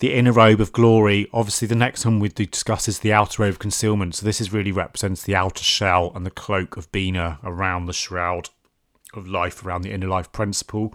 the 0.00 0.12
inner 0.12 0.32
robe 0.32 0.60
of 0.60 0.72
glory. 0.72 1.28
Obviously, 1.32 1.68
the 1.68 1.76
next 1.76 2.04
one 2.04 2.18
we 2.18 2.28
discuss 2.28 2.88
is 2.88 2.98
the 2.98 3.12
outer 3.12 3.42
robe 3.42 3.54
of 3.54 3.58
concealment. 3.60 4.16
So 4.16 4.26
this 4.26 4.40
is 4.40 4.52
really 4.52 4.72
represents 4.72 5.22
the 5.22 5.36
outer 5.36 5.62
shell 5.62 6.10
and 6.14 6.26
the 6.26 6.30
cloak 6.30 6.76
of 6.76 6.90
Binah 6.90 7.38
around 7.44 7.86
the 7.86 7.92
shroud 7.92 8.50
of 9.14 9.28
life, 9.28 9.64
around 9.64 9.82
the 9.82 9.92
inner 9.92 10.08
life 10.08 10.32
principle. 10.32 10.92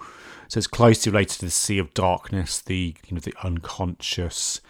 So 0.54 0.60
it's 0.60 0.68
closely 0.68 1.12
related 1.12 1.40
to 1.40 1.46
the 1.46 1.52
sea 1.52 1.80
of 1.80 1.96
darkness, 1.96 2.62
the 2.62 2.96
you 3.08 3.16
know 3.16 3.20
the 3.20 3.34
unconscious, 3.42 4.62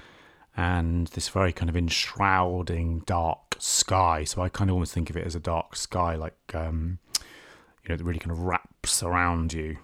and 0.55 1.07
this 1.07 1.27
very 1.27 1.51
kind 1.51 1.67
of 1.67 1.75
enshrouding 1.75 2.99
dark 2.99 3.57
sky. 3.59 4.23
So 4.23 4.41
I 4.41 4.47
kind 4.47 4.69
of 4.69 4.75
almost 4.75 4.93
think 4.93 5.09
of 5.09 5.17
it 5.17 5.27
as 5.27 5.35
a 5.35 5.41
dark 5.41 5.75
sky, 5.75 6.15
like 6.15 6.37
um, 6.53 6.99
you 7.19 7.89
know, 7.89 7.97
that 7.97 8.03
really 8.05 8.19
kind 8.19 8.31
of 8.31 8.39
wraps 8.39 9.03
around 9.03 9.51
you. 9.51 9.75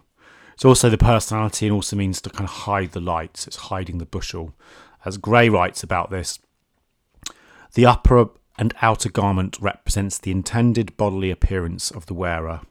It's 0.53 0.63
also 0.63 0.89
the 0.89 0.97
personality, 0.97 1.65
and 1.65 1.75
also 1.75 1.97
means 1.97 2.21
to 2.21 2.29
kind 2.29 2.45
of 2.45 2.55
hide 2.59 2.93
the 2.93 3.01
light. 3.01 3.35
So 3.35 3.49
it's 3.49 3.57
hiding 3.57 3.97
the 3.97 4.05
bushel. 4.05 4.53
As 5.03 5.17
Gray 5.17 5.49
writes 5.49 5.83
about 5.83 6.11
this, 6.11 6.39
the 7.73 7.85
upper 7.85 8.29
and 8.57 8.73
outer 8.81 9.09
garment 9.09 9.57
represents 9.59 10.17
the 10.17 10.31
intended 10.31 10.95
bodily 10.95 11.29
appearance 11.29 11.91
of 11.91 12.05
the 12.05 12.13
wearer 12.13 12.61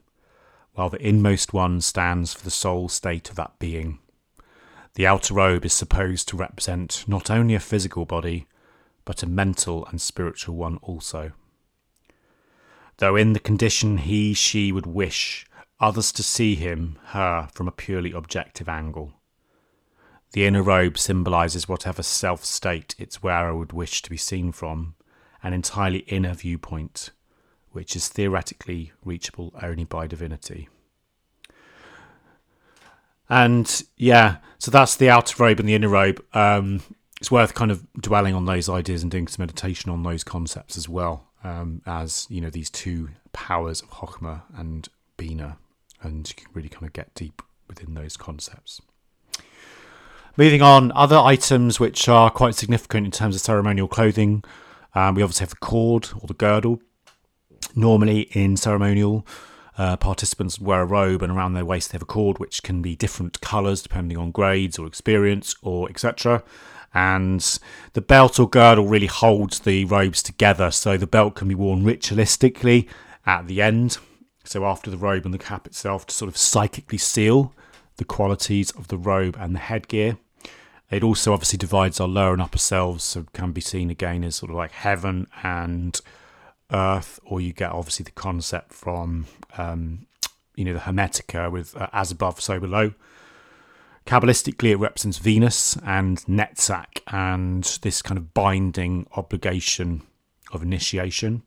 while 0.79 0.89
the 0.89 1.05
inmost 1.05 1.53
one 1.53 1.81
stands 1.81 2.33
for 2.33 2.45
the 2.45 2.53
soul 2.53 2.89
state 2.89 3.29
of 3.29 3.35
that 3.35 3.59
being. 3.59 3.99
The 4.95 5.09
outer 5.09 5.35
robe 5.35 5.65
is 5.65 5.73
supposed 5.73 6.29
to 6.29 6.37
represent 6.37 7.05
not 7.09 7.31
only 7.31 7.57
a 7.57 7.61
physical 7.61 8.05
body, 8.05 8.47
but 9.05 9.25
a 9.25 9.27
mental 9.27 9.87
and 9.87 10.01
spiritual 10.01 10.55
one 10.55 10.77
also. 10.77 11.33
Though 12.99 13.17
in 13.17 13.33
the 13.33 13.41
condition 13.41 13.99
he, 13.99 14.35
she 14.35 14.71
would 14.71 14.87
wish 14.87 15.47
others 15.81 16.13
to 16.13 16.23
see 16.23 16.55
him, 16.55 16.97
her, 17.07 17.49
from 17.53 17.67
a 17.67 17.73
purely 17.73 18.13
objective 18.13 18.69
angle. 18.69 19.15
The 20.31 20.47
inner 20.47 20.63
robe 20.63 20.97
symbolises 20.97 21.69
whatever 21.69 22.05
self 22.05 22.45
state 22.45 22.95
its 22.99 23.21
wearer 23.21 23.57
would 23.57 23.73
wish 23.73 24.01
to 24.03 24.11
be 24.11 24.17
seen 24.17 24.53
from, 24.53 24.95
an 25.43 25.53
entirely 25.53 26.05
inner 26.07 26.35
viewpoint 26.35 27.11
which 27.79 27.95
is 27.95 28.09
theoretically 28.09 28.91
reachable 29.05 29.55
only 29.63 29.85
by 29.85 30.09
divinity. 30.09 30.69
And 33.29 33.85
yeah, 33.97 34.39
so 34.59 34.73
that's 34.73 34.97
the 34.97 35.09
outer 35.09 35.41
robe 35.41 35.61
and 35.61 35.69
the 35.69 35.77
inner 35.77 35.89
robe. 35.89 36.21
Um, 36.35 36.83
it's 37.21 37.31
worth 37.31 37.55
kind 37.55 37.71
of 37.71 37.87
dwelling 37.95 38.35
on 38.35 38.47
those 38.47 38.69
ideas 38.69 39.03
and 39.03 39.13
doing 39.13 39.29
some 39.29 39.45
meditation 39.45 39.93
on 39.93 40.03
those 40.03 40.25
concepts 40.25 40.77
as 40.77 40.89
well 40.89 41.29
um, 41.45 41.83
as 41.87 42.27
you 42.29 42.41
know 42.41 42.51
these 42.51 42.69
two 42.69 43.11
powers 43.33 43.81
of 43.81 43.91
Chokhmah 43.91 44.43
and 44.57 44.89
Binah, 45.17 45.57
and 46.03 46.29
you 46.29 46.35
can 46.35 46.47
really 46.53 46.69
kind 46.69 46.85
of 46.85 46.93
get 46.93 47.15
deep 47.15 47.43
within 47.69 47.95
those 47.95 48.17
concepts. 48.17 48.83
Moving 50.37 50.63
on, 50.63 50.91
other 50.97 51.17
items 51.17 51.79
which 51.79 52.09
are 52.09 52.29
quite 52.29 52.57
significant 52.57 53.07
in 53.07 53.13
terms 53.13 53.37
of 53.37 53.41
ceremonial 53.41 53.87
clothing. 53.87 54.43
Um, 54.97 55.15
we 55.15 55.23
obviously 55.23 55.45
have 55.45 55.51
the 55.51 55.57
cord 55.57 56.09
or 56.21 56.27
the 56.27 56.35
girdle. 56.35 56.81
Normally 57.75 58.23
in 58.33 58.57
ceremonial, 58.57 59.27
uh, 59.77 59.97
participants 59.97 60.59
wear 60.59 60.83
a 60.83 60.87
robe 60.87 61.23
and 61.23 61.33
around 61.33 61.55
their 61.55 61.65
waist 61.65 61.91
they 61.91 61.95
have 61.95 62.03
a 62.03 62.07
cord 62.07 62.39
which 62.39 62.63
can 62.63 62.83
be 62.83 62.97
different 62.97 63.41
colours 63.41 63.81
depending 63.81 64.19
on 64.19 64.33
grades 64.33 64.79
or 64.79 64.87
experience 64.87 65.55
or 65.63 65.89
etc. 65.89 66.43
And 66.95 67.59
the 67.93 68.01
belt 68.01 68.41
or 68.41 68.49
girdle 68.49 68.87
really 68.87 69.07
holds 69.07 69.61
the 69.61 69.85
robes 69.85 70.23
together, 70.23 70.71
so 70.71 70.97
the 70.97 71.07
belt 71.07 71.35
can 71.35 71.49
be 71.49 71.55
worn 71.55 71.85
ritualistically 71.85 72.89
at 73.27 73.47
the 73.47 73.63
end. 73.63 73.99
So 74.45 74.65
after 74.65 74.91
the 74.91 74.97
robe 74.97 75.27
and 75.27 75.35
the 75.35 75.39
cap 75.39 75.67
itself 75.67 76.07
to 76.07 76.15
sort 76.15 76.31
of 76.31 76.37
psychically 76.37 76.99
seal 76.99 77.53
the 77.99 78.05
qualities 78.05 78.71
of 78.71 78.89
the 78.89 78.97
robe 78.97 79.37
and 79.39 79.55
the 79.55 79.61
headgear. 79.61 80.17
It 80.91 81.05
also 81.05 81.35
obviously 81.35 81.59
divides 81.59 82.01
our 82.01 82.09
lower 82.09 82.33
and 82.33 82.41
upper 82.41 82.59
selves, 82.59 83.05
so 83.05 83.27
can 83.35 83.53
be 83.53 83.61
seen 83.61 83.91
again 83.91 84.25
as 84.25 84.37
sort 84.37 84.51
of 84.51 84.57
like 84.57 84.73
heaven 84.73 85.27
and 85.43 86.01
earth, 86.73 87.21
or 87.25 87.41
you 87.41 87.53
get 87.53 87.73
obviously 87.73 88.05
the 88.05 88.11
concept 88.13 88.73
from 88.73 89.27
um, 89.57 90.07
you 90.57 90.65
know 90.65 90.73
the 90.73 90.81
Hermetica 90.81 91.51
with 91.51 91.77
uh, 91.77 91.89
as 91.93 92.11
above, 92.11 92.41
so 92.41 92.59
below. 92.61 92.93
Kabbalistically, 94.07 94.71
it 94.71 94.77
represents 94.77 95.19
Venus 95.19 95.77
and 95.85 96.19
Netzach 96.25 97.01
and 97.09 97.65
this 97.83 98.01
kind 98.01 98.17
of 98.17 98.33
binding 98.33 99.07
obligation 99.17 100.03
of 100.51 100.63
initiation 100.63 101.43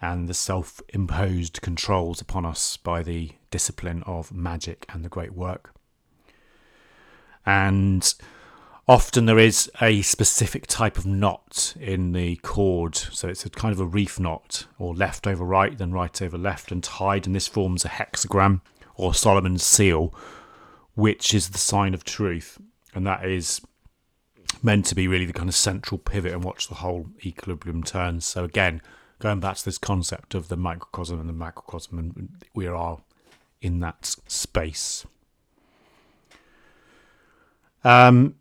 and 0.00 0.28
the 0.28 0.34
self 0.34 0.80
imposed 0.90 1.62
controls 1.62 2.20
upon 2.20 2.44
us 2.44 2.76
by 2.76 3.02
the 3.02 3.30
discipline 3.50 4.02
of 4.04 4.32
magic 4.32 4.84
and 4.92 5.04
the 5.04 5.08
great 5.08 5.32
work. 5.32 5.72
And 7.44 8.12
often 8.88 9.26
there 9.26 9.38
is 9.38 9.70
a 9.80 10.02
specific 10.02 10.66
type 10.66 10.96
of 10.96 11.06
knot 11.06 11.74
in 11.80 12.12
the 12.12 12.36
cord. 12.36 12.94
So 12.94 13.28
it's 13.28 13.44
a 13.44 13.50
kind 13.50 13.72
of 13.72 13.80
a 13.80 13.86
reef 13.86 14.20
knot, 14.20 14.66
or 14.78 14.94
left 14.94 15.26
over 15.26 15.44
right, 15.44 15.76
then 15.76 15.92
right 15.92 16.20
over 16.22 16.38
left, 16.38 16.70
and 16.70 16.82
tied. 16.82 17.26
And 17.26 17.34
this 17.34 17.48
forms 17.48 17.84
a 17.84 17.88
hexagram 17.88 18.60
or 18.94 19.12
Solomon's 19.14 19.64
seal, 19.64 20.14
which 20.94 21.34
is 21.34 21.50
the 21.50 21.58
sign 21.58 21.94
of 21.94 22.04
truth. 22.04 22.58
And 22.94 23.06
that 23.06 23.24
is 23.24 23.60
meant 24.62 24.86
to 24.86 24.94
be 24.94 25.08
really 25.08 25.26
the 25.26 25.32
kind 25.32 25.48
of 25.48 25.54
central 25.54 25.98
pivot 25.98 26.32
and 26.32 26.44
watch 26.44 26.68
the 26.68 26.76
whole 26.76 27.08
equilibrium 27.24 27.82
turn. 27.82 28.20
So 28.20 28.44
again, 28.44 28.80
going 29.18 29.40
back 29.40 29.56
to 29.56 29.64
this 29.64 29.78
concept 29.78 30.34
of 30.34 30.48
the 30.48 30.56
microcosm 30.56 31.20
and 31.20 31.28
the 31.28 31.32
macrocosm, 31.32 31.98
and 31.98 32.28
we 32.54 32.66
are 32.66 32.98
in 33.60 33.80
that 33.80 34.16
space. 34.26 35.04
Um, 37.84 38.36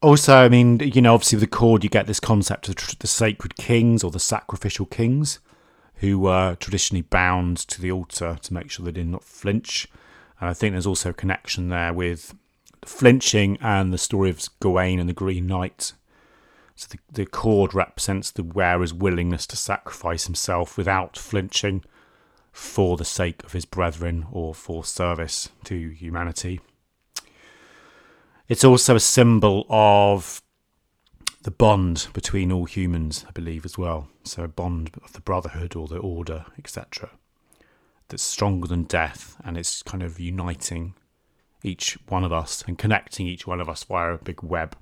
also, 0.00 0.36
I 0.36 0.48
mean, 0.48 0.78
you 0.80 1.02
know, 1.02 1.14
obviously 1.14 1.36
with 1.36 1.50
the 1.50 1.56
cord, 1.56 1.82
you 1.82 1.90
get 1.90 2.06
this 2.06 2.20
concept 2.20 2.68
of 2.68 2.98
the 2.98 3.06
sacred 3.06 3.56
kings 3.56 4.04
or 4.04 4.10
the 4.10 4.20
sacrificial 4.20 4.86
kings 4.86 5.40
who 5.96 6.18
were 6.20 6.54
traditionally 6.56 7.02
bound 7.02 7.56
to 7.56 7.80
the 7.80 7.90
altar 7.90 8.38
to 8.40 8.54
make 8.54 8.70
sure 8.70 8.84
they 8.84 8.92
did 8.92 9.08
not 9.08 9.24
flinch. 9.24 9.88
And 10.40 10.48
I 10.48 10.54
think 10.54 10.72
there's 10.72 10.86
also 10.86 11.10
a 11.10 11.14
connection 11.14 11.68
there 11.68 11.92
with 11.92 12.34
flinching 12.84 13.58
and 13.60 13.92
the 13.92 13.98
story 13.98 14.30
of 14.30 14.46
Gawain 14.60 15.00
and 15.00 15.08
the 15.08 15.14
Green 15.14 15.48
Knight. 15.48 15.94
So 16.76 16.86
the, 16.90 16.98
the 17.10 17.26
cord 17.26 17.74
represents 17.74 18.30
the 18.30 18.44
wearer's 18.44 18.94
willingness 18.94 19.48
to 19.48 19.56
sacrifice 19.56 20.26
himself 20.26 20.78
without 20.78 21.16
flinching 21.16 21.82
for 22.52 22.96
the 22.96 23.04
sake 23.04 23.42
of 23.42 23.52
his 23.52 23.64
brethren 23.64 24.26
or 24.30 24.54
for 24.54 24.84
service 24.84 25.48
to 25.64 25.88
humanity. 25.88 26.60
It's 28.48 28.64
also 28.64 28.96
a 28.96 29.00
symbol 29.00 29.66
of 29.68 30.42
the 31.42 31.50
bond 31.50 32.08
between 32.14 32.50
all 32.50 32.64
humans, 32.64 33.24
I 33.28 33.30
believe, 33.30 33.64
as 33.64 33.76
well. 33.76 34.08
So 34.24 34.42
a 34.42 34.48
bond 34.48 34.90
of 35.04 35.12
the 35.12 35.20
brotherhood 35.20 35.76
or 35.76 35.86
the 35.86 35.98
order, 35.98 36.46
etc. 36.58 37.10
That's 38.08 38.22
stronger 38.22 38.66
than 38.66 38.84
death 38.84 39.36
and 39.44 39.58
it's 39.58 39.82
kind 39.82 40.02
of 40.02 40.18
uniting 40.18 40.94
each 41.62 41.98
one 42.08 42.24
of 42.24 42.32
us 42.32 42.64
and 42.66 42.78
connecting 42.78 43.26
each 43.26 43.46
one 43.46 43.60
of 43.60 43.68
us 43.68 43.84
via 43.84 44.14
a 44.14 44.18
big 44.18 44.42
web. 44.42 44.76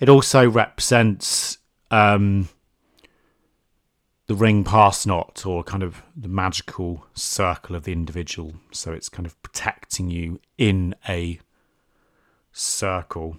It 0.00 0.08
also 0.08 0.48
represents 0.48 1.58
um, 1.90 2.48
the 4.26 4.34
ring 4.34 4.64
pass 4.64 5.06
not 5.06 5.46
or 5.46 5.62
kind 5.62 5.82
of 5.82 6.02
the 6.16 6.28
magical 6.28 7.06
circle 7.14 7.76
of 7.76 7.84
the 7.84 7.92
individual. 7.92 8.54
So 8.72 8.92
it's 8.92 9.08
kind 9.08 9.26
of 9.26 9.40
protecting 9.42 10.10
you 10.10 10.40
in 10.58 10.94
a 11.08 11.38
circle. 12.52 13.36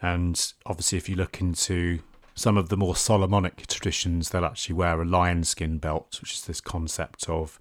And 0.00 0.52
obviously, 0.64 0.98
if 0.98 1.08
you 1.08 1.16
look 1.16 1.40
into 1.40 2.00
some 2.34 2.56
of 2.56 2.68
the 2.68 2.76
more 2.76 2.96
Solomonic 2.96 3.66
traditions, 3.66 4.30
they'll 4.30 4.44
actually 4.44 4.74
wear 4.74 5.00
a 5.00 5.06
lion 5.06 5.44
skin 5.44 5.78
belt, 5.78 6.18
which 6.20 6.34
is 6.34 6.44
this 6.44 6.60
concept 6.60 7.28
of, 7.28 7.58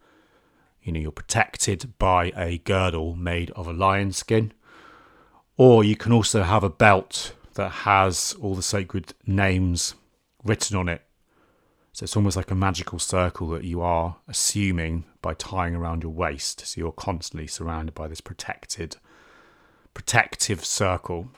you 0.84 0.92
know, 0.92 1.00
you're 1.00 1.12
protected 1.12 1.98
by 1.98 2.32
a 2.36 2.60
girdle 2.60 3.16
made 3.16 3.52
of 3.52 3.68
a 3.68 3.74
lion 3.74 4.12
skin. 4.12 4.54
Or 5.58 5.84
you 5.84 5.96
can 5.96 6.12
also 6.12 6.44
have 6.44 6.64
a 6.64 6.70
belt 6.70 7.34
that 7.56 7.70
has 7.70 8.36
all 8.42 8.56
the 8.56 8.62
sacred 8.62 9.14
names 9.26 9.96
written 10.44 10.78
on 10.78 10.90
it 10.90 11.05
so 11.96 12.04
it's 12.04 12.18
almost 12.18 12.36
like 12.36 12.52
a 12.52 12.56
magical 12.56 13.00
circle 13.00 13.48
that 13.52 13.64
you 13.64 13.80
are 13.80 14.18
assuming 14.28 15.06
by 15.22 15.34
tying 15.34 15.74
around 15.74 16.04
your 16.04 16.12
waist. 16.12 16.68
So 16.68 16.82
you're 16.82 16.92
constantly 16.92 17.48
surrounded 17.48 17.96
by 17.96 18.10
this 18.10 18.20
protected, 18.20 18.98
protective 19.94 20.66
circle. 20.66 21.30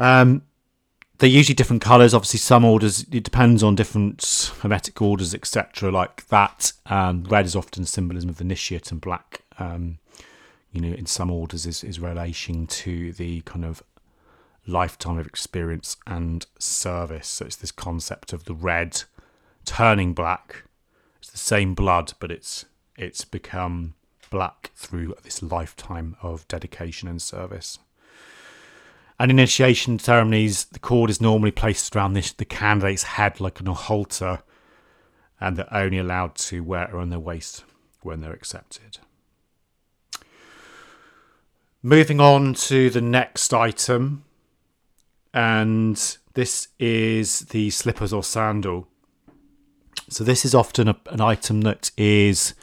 Um, 0.00 0.42
they're 1.18 1.30
usually 1.30 1.54
different 1.54 1.82
colours. 1.82 2.14
Obviously, 2.14 2.40
some 2.40 2.64
orders 2.64 3.06
it 3.12 3.22
depends 3.22 3.62
on 3.62 3.76
different 3.76 4.50
hermetic 4.60 5.00
orders, 5.00 5.32
etc. 5.32 5.92
Like 5.92 6.26
that. 6.26 6.72
Um, 6.86 7.22
red 7.30 7.46
is 7.46 7.54
often 7.54 7.84
symbolism 7.84 8.28
of 8.28 8.40
initiate, 8.40 8.90
and 8.90 9.00
black, 9.00 9.42
um, 9.60 9.98
you 10.72 10.80
know, 10.80 10.96
in 10.96 11.06
some 11.06 11.30
orders 11.30 11.64
is 11.64 11.84
is 11.84 12.00
relation 12.00 12.66
to 12.66 13.12
the 13.12 13.42
kind 13.42 13.64
of 13.64 13.84
lifetime 14.66 15.18
of 15.18 15.26
experience 15.26 15.96
and 16.06 16.46
service. 16.58 17.28
So 17.28 17.46
it's 17.46 17.56
this 17.56 17.72
concept 17.72 18.32
of 18.32 18.44
the 18.44 18.54
red 18.54 19.02
turning 19.64 20.12
black. 20.12 20.64
It's 21.18 21.30
the 21.30 21.38
same 21.38 21.74
blood, 21.74 22.12
but 22.20 22.30
it's 22.30 22.64
it's 22.96 23.24
become 23.24 23.94
black 24.30 24.70
through 24.74 25.14
this 25.22 25.42
lifetime 25.42 26.16
of 26.22 26.46
dedication 26.48 27.08
and 27.08 27.20
service. 27.20 27.78
And 29.18 29.30
initiation 29.30 29.98
ceremonies, 29.98 30.66
the 30.66 30.78
cord 30.78 31.08
is 31.08 31.20
normally 31.20 31.50
placed 31.50 31.94
around 31.96 32.12
this, 32.12 32.32
the 32.32 32.44
candidate's 32.44 33.02
head 33.02 33.40
like 33.40 33.60
an 33.60 33.66
halter, 33.66 34.42
and 35.40 35.56
they're 35.56 35.72
only 35.72 35.98
allowed 35.98 36.34
to 36.36 36.62
wear 36.62 36.84
it 36.84 36.90
around 36.92 37.10
their 37.10 37.18
waist 37.18 37.64
when 38.02 38.20
they're 38.20 38.32
accepted. 38.32 38.98
Moving 41.82 42.20
on 42.20 42.52
to 42.54 42.90
the 42.90 43.00
next 43.00 43.54
item, 43.54 44.24
and 45.36 46.16
this 46.32 46.68
is 46.78 47.40
the 47.40 47.68
slippers 47.68 48.10
or 48.12 48.24
sandal. 48.24 48.88
So 50.08 50.24
this 50.24 50.46
is 50.46 50.54
often 50.54 50.88
a, 50.88 50.96
an 51.10 51.20
item 51.20 51.60
that 51.60 51.90
is 51.98 52.54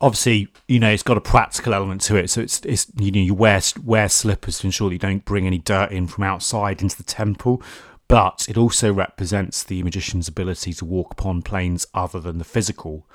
obviously 0.00 0.48
you 0.68 0.78
know 0.78 0.90
it's 0.90 1.02
got 1.02 1.16
a 1.16 1.20
practical 1.20 1.74
element 1.74 2.00
to 2.02 2.16
it. 2.16 2.30
So 2.30 2.40
it's 2.40 2.60
it's 2.64 2.86
you 2.96 3.10
know 3.10 3.20
you 3.20 3.34
wear 3.34 3.60
wear 3.84 4.08
slippers 4.08 4.60
to 4.60 4.68
ensure 4.68 4.88
that 4.88 4.94
you 4.94 4.98
don't 5.00 5.24
bring 5.24 5.48
any 5.48 5.58
dirt 5.58 5.90
in 5.90 6.06
from 6.06 6.22
outside 6.24 6.80
into 6.80 6.96
the 6.96 7.02
temple. 7.02 7.60
But 8.06 8.46
it 8.48 8.56
also 8.56 8.92
represents 8.92 9.64
the 9.64 9.82
magician's 9.82 10.28
ability 10.28 10.74
to 10.74 10.84
walk 10.84 11.12
upon 11.12 11.42
planes 11.42 11.86
other 11.92 12.20
than 12.20 12.38
the 12.38 12.44
physical. 12.44 13.08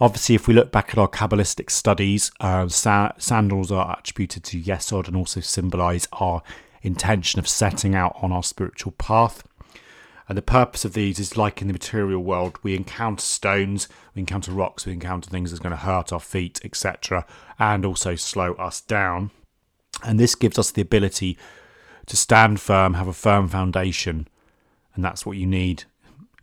Obviously, 0.00 0.34
if 0.34 0.48
we 0.48 0.54
look 0.54 0.72
back 0.72 0.88
at 0.90 0.98
our 0.98 1.06
Kabbalistic 1.06 1.70
studies, 1.70 2.32
uh, 2.40 2.66
sa- 2.66 3.12
sandals 3.18 3.70
are 3.70 3.96
attributed 3.96 4.42
to 4.44 4.60
Yesod 4.60 5.06
and 5.06 5.16
also 5.16 5.40
symbolize 5.40 6.08
our 6.14 6.42
intention 6.82 7.38
of 7.38 7.48
setting 7.48 7.94
out 7.94 8.16
on 8.20 8.32
our 8.32 8.42
spiritual 8.42 8.92
path. 8.92 9.44
And 10.28 10.38
the 10.38 10.42
purpose 10.42 10.84
of 10.84 10.94
these 10.94 11.18
is 11.18 11.36
like 11.36 11.60
in 11.60 11.66
the 11.66 11.72
material 11.72 12.22
world, 12.22 12.58
we 12.62 12.74
encounter 12.74 13.22
stones, 13.22 13.88
we 14.14 14.20
encounter 14.20 14.52
rocks, 14.52 14.86
we 14.86 14.92
encounter 14.92 15.28
things 15.28 15.50
that's 15.50 15.60
going 15.60 15.72
to 15.72 15.76
hurt 15.76 16.12
our 16.12 16.20
feet, 16.20 16.60
etc., 16.64 17.26
and 17.58 17.84
also 17.84 18.14
slow 18.14 18.54
us 18.54 18.80
down. 18.80 19.30
And 20.04 20.18
this 20.18 20.34
gives 20.34 20.58
us 20.58 20.70
the 20.70 20.82
ability 20.82 21.36
to 22.06 22.16
stand 22.16 22.60
firm, 22.60 22.94
have 22.94 23.08
a 23.08 23.12
firm 23.12 23.48
foundation, 23.48 24.28
and 24.94 25.04
that's 25.04 25.26
what 25.26 25.36
you 25.36 25.46
need. 25.46 25.84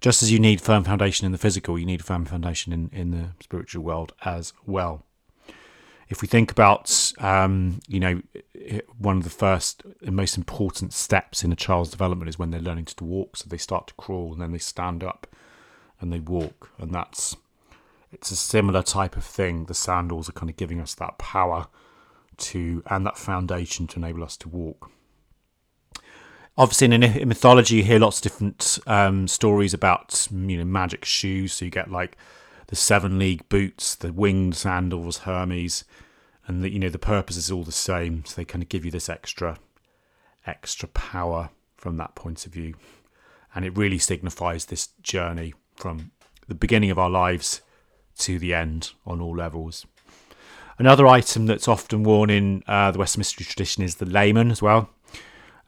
Just 0.01 0.23
as 0.23 0.31
you 0.31 0.39
need 0.39 0.61
firm 0.61 0.83
foundation 0.83 1.25
in 1.25 1.31
the 1.31 1.37
physical, 1.37 1.79
you 1.79 1.85
need 1.85 2.01
a 2.01 2.03
firm 2.03 2.25
foundation 2.25 2.71
in, 2.71 2.89
in 2.93 3.11
the 3.11 3.29
spiritual 3.41 3.83
world 3.83 4.13
as 4.23 4.53
well 4.65 5.03
if 6.09 6.23
we 6.23 6.27
think 6.27 6.51
about, 6.51 7.13
um, 7.19 7.79
you 7.87 7.99
know, 7.99 8.21
one 8.97 9.17
of 9.17 9.23
the 9.23 9.29
first 9.29 9.83
and 10.01 10.15
most 10.15 10.37
important 10.37 10.91
steps 10.91 11.43
in 11.43 11.51
a 11.51 11.55
child's 11.55 11.91
development 11.91 12.29
is 12.29 12.39
when 12.39 12.49
they're 12.49 12.59
learning 12.59 12.85
to 12.85 13.03
walk. 13.03 13.37
So 13.37 13.45
they 13.47 13.57
start 13.57 13.87
to 13.87 13.93
crawl 13.93 14.33
and 14.33 14.41
then 14.41 14.51
they 14.51 14.57
stand 14.57 15.03
up 15.03 15.27
and 16.01 16.11
they 16.11 16.19
walk. 16.19 16.71
And 16.79 16.93
that's, 16.93 17.35
it's 18.11 18.31
a 18.31 18.35
similar 18.35 18.81
type 18.81 19.15
of 19.15 19.23
thing. 19.23 19.65
The 19.65 19.75
sandals 19.75 20.27
are 20.27 20.33
kind 20.33 20.49
of 20.49 20.57
giving 20.57 20.81
us 20.81 20.95
that 20.95 21.19
power 21.19 21.67
to, 22.37 22.81
and 22.87 23.05
that 23.05 23.17
foundation 23.17 23.85
to 23.87 23.99
enable 23.99 24.23
us 24.23 24.35
to 24.37 24.49
walk. 24.49 24.89
Obviously, 26.57 26.91
in, 26.91 27.27
mythology, 27.27 27.75
you 27.75 27.83
hear 27.83 27.99
lots 27.99 28.17
of 28.17 28.23
different 28.23 28.79
um, 28.87 29.27
stories 29.27 29.75
about, 29.75 30.27
you 30.31 30.57
know, 30.57 30.65
magic 30.65 31.05
shoes. 31.05 31.53
So 31.53 31.65
you 31.65 31.71
get 31.71 31.91
like, 31.91 32.17
the 32.69 32.75
seven 32.75 33.17
league 33.17 33.49
boots, 33.49 33.95
the 33.95 34.13
winged 34.13 34.55
sandals, 34.55 35.19
Hermes, 35.19 35.83
and 36.45 36.63
the, 36.63 36.71
you 36.71 36.77
know 36.77 36.89
the 36.89 36.99
purpose 36.99 37.35
is 37.35 37.51
all 37.51 37.63
the 37.63 37.71
same. 37.71 38.23
So 38.25 38.35
they 38.35 38.45
kind 38.45 38.61
of 38.61 38.69
give 38.69 38.85
you 38.85 38.91
this 38.91 39.09
extra, 39.09 39.57
extra 40.45 40.87
power 40.87 41.49
from 41.77 41.97
that 41.97 42.13
point 42.13 42.45
of 42.45 42.53
view, 42.53 42.75
and 43.55 43.65
it 43.65 43.75
really 43.75 43.97
signifies 43.97 44.65
this 44.65 44.89
journey 45.01 45.55
from 45.75 46.11
the 46.47 46.53
beginning 46.53 46.91
of 46.91 46.99
our 46.99 47.09
lives 47.09 47.61
to 48.19 48.37
the 48.37 48.53
end 48.53 48.91
on 49.03 49.19
all 49.19 49.35
levels. 49.35 49.87
Another 50.77 51.07
item 51.07 51.47
that's 51.47 51.67
often 51.67 52.03
worn 52.03 52.29
in 52.29 52.63
uh, 52.67 52.91
the 52.91 52.99
Western 52.99 53.21
mystery 53.21 53.45
tradition 53.45 53.83
is 53.83 53.95
the 53.95 54.05
lamen 54.05 54.51
as 54.51 54.61
well. 54.61 54.91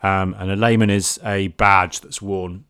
Um, 0.03 0.35
and 0.37 0.51
a 0.51 0.55
lamen 0.55 0.89
is 0.89 1.19
a 1.23 1.49
badge 1.49 2.01
that's 2.01 2.21
worn 2.21 2.65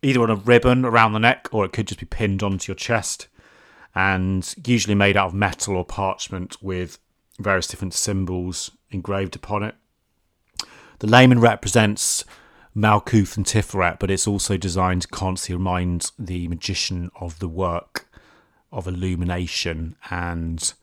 either 0.00 0.22
on 0.22 0.30
a 0.30 0.36
ribbon 0.36 0.84
around 0.84 1.12
the 1.12 1.18
neck 1.18 1.48
or 1.50 1.64
it 1.64 1.72
could 1.72 1.88
just 1.88 2.00
be 2.00 2.06
pinned 2.06 2.42
onto 2.42 2.70
your 2.70 2.76
chest 2.76 3.28
and 3.94 4.54
usually 4.66 4.94
made 4.94 5.16
out 5.16 5.28
of 5.28 5.34
metal 5.34 5.76
or 5.76 5.84
parchment 5.84 6.56
with 6.62 6.98
various 7.38 7.66
different 7.66 7.94
symbols 7.94 8.70
engraved 8.90 9.36
upon 9.36 9.62
it. 9.62 9.74
The 10.98 11.06
lamen 11.06 11.40
represents 11.40 12.24
Malkuth 12.76 13.36
and 13.36 13.46
Tiferet, 13.46 13.98
but 13.98 14.10
it's 14.10 14.26
also 14.26 14.56
designed 14.56 15.02
to 15.02 15.08
constantly 15.08 15.56
remind 15.56 16.10
the 16.18 16.48
magician 16.48 17.10
of 17.20 17.38
the 17.38 17.48
work 17.48 18.08
of 18.72 18.88
illumination 18.88 19.96
and 20.10 20.74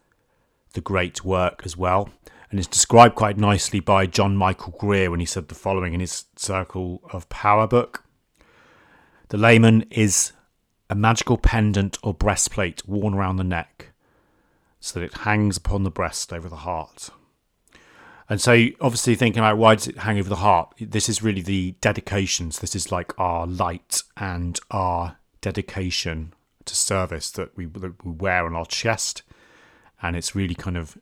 the 0.73 0.81
great 0.81 1.25
work 1.25 1.61
as 1.65 1.75
well. 1.75 2.09
And 2.49 2.59
it's 2.59 2.67
described 2.67 3.15
quite 3.15 3.37
nicely 3.37 3.79
by 3.79 4.05
John 4.05 4.35
Michael 4.35 4.75
Greer 4.77 5.09
when 5.09 5.19
he 5.19 5.25
said 5.25 5.47
the 5.47 5.55
following 5.55 5.93
in 5.93 5.99
his 5.99 6.25
Circle 6.35 7.01
of 7.11 7.27
Power 7.29 7.67
book. 7.67 8.03
The 9.29 9.37
lamen 9.37 9.85
is 9.89 10.33
a 10.91 10.95
magical 10.95 11.37
pendant 11.37 11.97
or 12.03 12.13
breastplate 12.13 12.85
worn 12.85 13.13
around 13.13 13.37
the 13.37 13.45
neck 13.45 13.93
so 14.81 14.99
that 14.99 15.05
it 15.05 15.13
hangs 15.19 15.55
upon 15.55 15.83
the 15.83 15.89
breast 15.89 16.33
over 16.33 16.49
the 16.49 16.57
heart. 16.57 17.09
And 18.27 18.41
so, 18.41 18.67
obviously, 18.81 19.15
thinking 19.15 19.39
about 19.39 19.57
why 19.57 19.75
does 19.75 19.87
it 19.87 19.99
hang 19.99 20.19
over 20.19 20.27
the 20.27 20.37
heart? 20.37 20.73
This 20.79 21.07
is 21.07 21.23
really 21.23 21.41
the 21.41 21.75
dedications. 21.81 22.59
This 22.59 22.75
is 22.75 22.91
like 22.91 23.17
our 23.17 23.47
light 23.47 24.03
and 24.17 24.59
our 24.69 25.17
dedication 25.39 26.33
to 26.65 26.75
service 26.75 27.31
that 27.31 27.55
we, 27.57 27.65
that 27.65 28.05
we 28.05 28.11
wear 28.11 28.45
on 28.45 28.55
our 28.55 28.65
chest. 28.65 29.23
And 30.01 30.15
it's 30.17 30.35
really 30.35 30.55
kind 30.55 30.77
of 30.77 30.97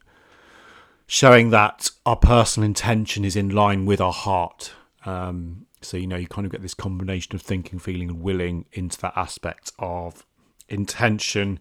showing 1.08 1.50
that 1.50 1.90
our 2.06 2.16
personal 2.16 2.66
intention 2.66 3.26
is 3.26 3.36
in 3.36 3.50
line 3.50 3.86
with 3.88 4.02
our 4.02 4.14
heart. 4.14 4.72
Um, 5.06 5.66
so, 5.82 5.98
you 5.98 6.08
know, 6.08 6.18
you 6.18 6.28
kind 6.28 6.46
of 6.46 6.52
get 6.52 6.62
this 6.62 6.74
combination 6.74 7.36
of 7.36 7.42
thinking, 7.42 7.80
feeling, 7.80 8.10
and 8.10 8.22
willing 8.22 8.66
into 8.74 9.00
that 9.02 9.14
aspect 9.16 9.72
of 9.80 10.26
intention 10.68 11.60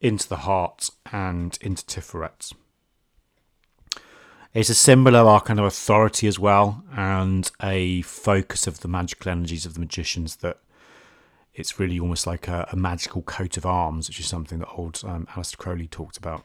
into 0.00 0.28
the 0.28 0.36
heart 0.36 0.90
and 1.12 1.58
into 1.60 1.84
Tiferet. 1.84 2.52
It's 4.52 4.70
a 4.70 4.74
symbol 4.74 5.16
of 5.16 5.26
our 5.26 5.40
kind 5.40 5.58
of 5.58 5.66
authority 5.66 6.26
as 6.26 6.38
well, 6.38 6.82
and 6.94 7.50
a 7.62 8.02
focus 8.02 8.66
of 8.66 8.80
the 8.80 8.88
magical 8.88 9.30
energies 9.30 9.66
of 9.66 9.74
the 9.74 9.80
magicians 9.80 10.36
that 10.36 10.58
it's 11.54 11.78
really 11.78 11.98
almost 11.98 12.26
like 12.26 12.48
a, 12.48 12.68
a 12.72 12.76
magical 12.76 13.22
coat 13.22 13.56
of 13.56 13.66
arms, 13.66 14.08
which 14.08 14.20
is 14.20 14.26
something 14.26 14.58
that 14.60 14.68
old 14.68 15.02
um, 15.04 15.26
Aleister 15.32 15.56
Crowley 15.58 15.88
talked 15.88 16.16
about. 16.16 16.44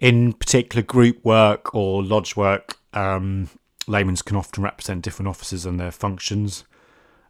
In 0.00 0.32
particular 0.32 0.82
group 0.82 1.24
work 1.24 1.74
or 1.74 2.02
lodge 2.02 2.36
work, 2.36 2.78
um, 2.92 3.48
lamens 3.86 4.24
can 4.24 4.36
often 4.36 4.62
represent 4.62 5.02
different 5.02 5.28
offices 5.28 5.66
and 5.66 5.78
their 5.78 5.90
functions, 5.90 6.64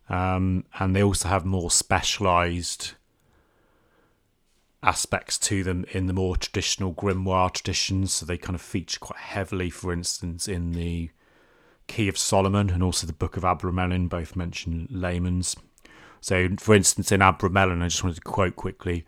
um, 0.08 0.64
and 0.78 0.94
they 0.94 1.02
also 1.02 1.28
have 1.28 1.44
more 1.44 1.70
specialised 1.70 2.94
aspects 4.82 5.38
to 5.38 5.64
them 5.64 5.86
in 5.92 6.06
the 6.06 6.12
more 6.12 6.36
traditional 6.36 6.92
grimoire 6.92 7.52
traditions. 7.52 8.12
So 8.12 8.26
they 8.26 8.36
kind 8.36 8.54
of 8.54 8.60
feature 8.60 9.00
quite 9.00 9.20
heavily, 9.20 9.70
for 9.70 9.92
instance, 9.92 10.46
in 10.46 10.72
the 10.72 11.10
Key 11.86 12.08
of 12.08 12.18
Solomon 12.18 12.70
and 12.70 12.82
also 12.82 13.06
the 13.06 13.12
Book 13.12 13.36
of 13.36 13.42
Abramelin, 13.42 14.08
both 14.08 14.36
mention 14.36 14.88
lamens. 14.90 15.56
So, 16.20 16.48
for 16.58 16.74
instance, 16.74 17.12
in 17.12 17.20
Abramelin, 17.20 17.82
I 17.82 17.88
just 17.88 18.02
wanted 18.02 18.16
to 18.16 18.22
quote 18.22 18.56
quickly. 18.56 19.04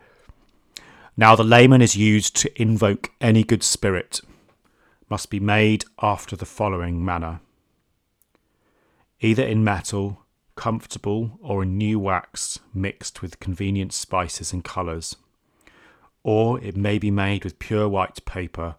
Now, 1.17 1.35
the 1.35 1.45
lamen 1.45 1.81
is 1.81 1.97
used 1.97 2.37
to 2.37 2.63
invoke 2.63 3.11
any 3.23 3.43
good 3.43 3.63
spirit, 3.63 4.21
must 5.09 5.31
be 5.31 5.40
made 5.40 5.85
after 6.03 6.37
the 6.37 6.47
following 6.47 7.05
manner 7.05 7.40
either 9.19 9.42
in 9.42 9.64
metal, 9.64 10.27
comfortable, 10.57 11.38
or 11.40 11.62
in 11.62 11.79
new 11.79 11.99
wax 11.99 12.59
mixed 12.75 13.23
with 13.23 13.40
convenient 13.40 13.90
spices 13.90 14.53
and 14.53 14.62
colours 14.62 15.16
or 16.27 16.61
it 16.61 16.77
may 16.77 16.99
be 16.99 17.09
made 17.09 17.45
with 17.45 17.61
pure 17.61 17.88
white 17.88 18.25
paper 18.25 18.75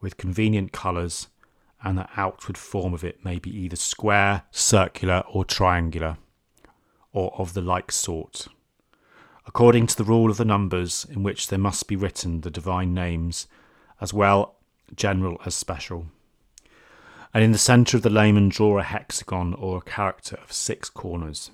with 0.00 0.16
convenient 0.16 0.72
colours, 0.72 1.28
and 1.84 1.96
the 1.96 2.08
outward 2.16 2.58
form 2.58 2.92
of 2.92 3.04
it 3.04 3.24
may 3.24 3.38
be 3.38 3.56
either 3.56 3.76
square, 3.76 4.42
circular, 4.50 5.22
or 5.30 5.44
triangular, 5.44 6.16
or 7.12 7.32
of 7.38 7.54
the 7.54 7.60
like 7.60 7.92
sort. 7.92 8.48
According 9.46 9.86
to 9.86 9.96
the 9.96 10.02
rule 10.02 10.32
of 10.32 10.36
the 10.36 10.44
numbers, 10.44 11.06
in 11.08 11.22
which 11.22 11.46
there 11.46 11.60
must 11.60 11.86
be 11.86 11.94
written 11.94 12.40
the 12.40 12.50
divine 12.50 12.92
names, 12.92 13.46
as 14.00 14.12
well 14.12 14.56
general 14.96 15.40
as 15.44 15.54
special. 15.54 16.06
And 17.32 17.44
in 17.44 17.52
the 17.52 17.58
centre 17.58 17.96
of 17.96 18.02
the 18.02 18.10
lamen 18.10 18.48
draw 18.48 18.78
a 18.78 18.82
hexagon 18.82 19.54
or 19.54 19.78
a 19.78 19.82
character 19.82 20.38
of 20.42 20.52
six 20.52 20.90
corners. 20.90 21.50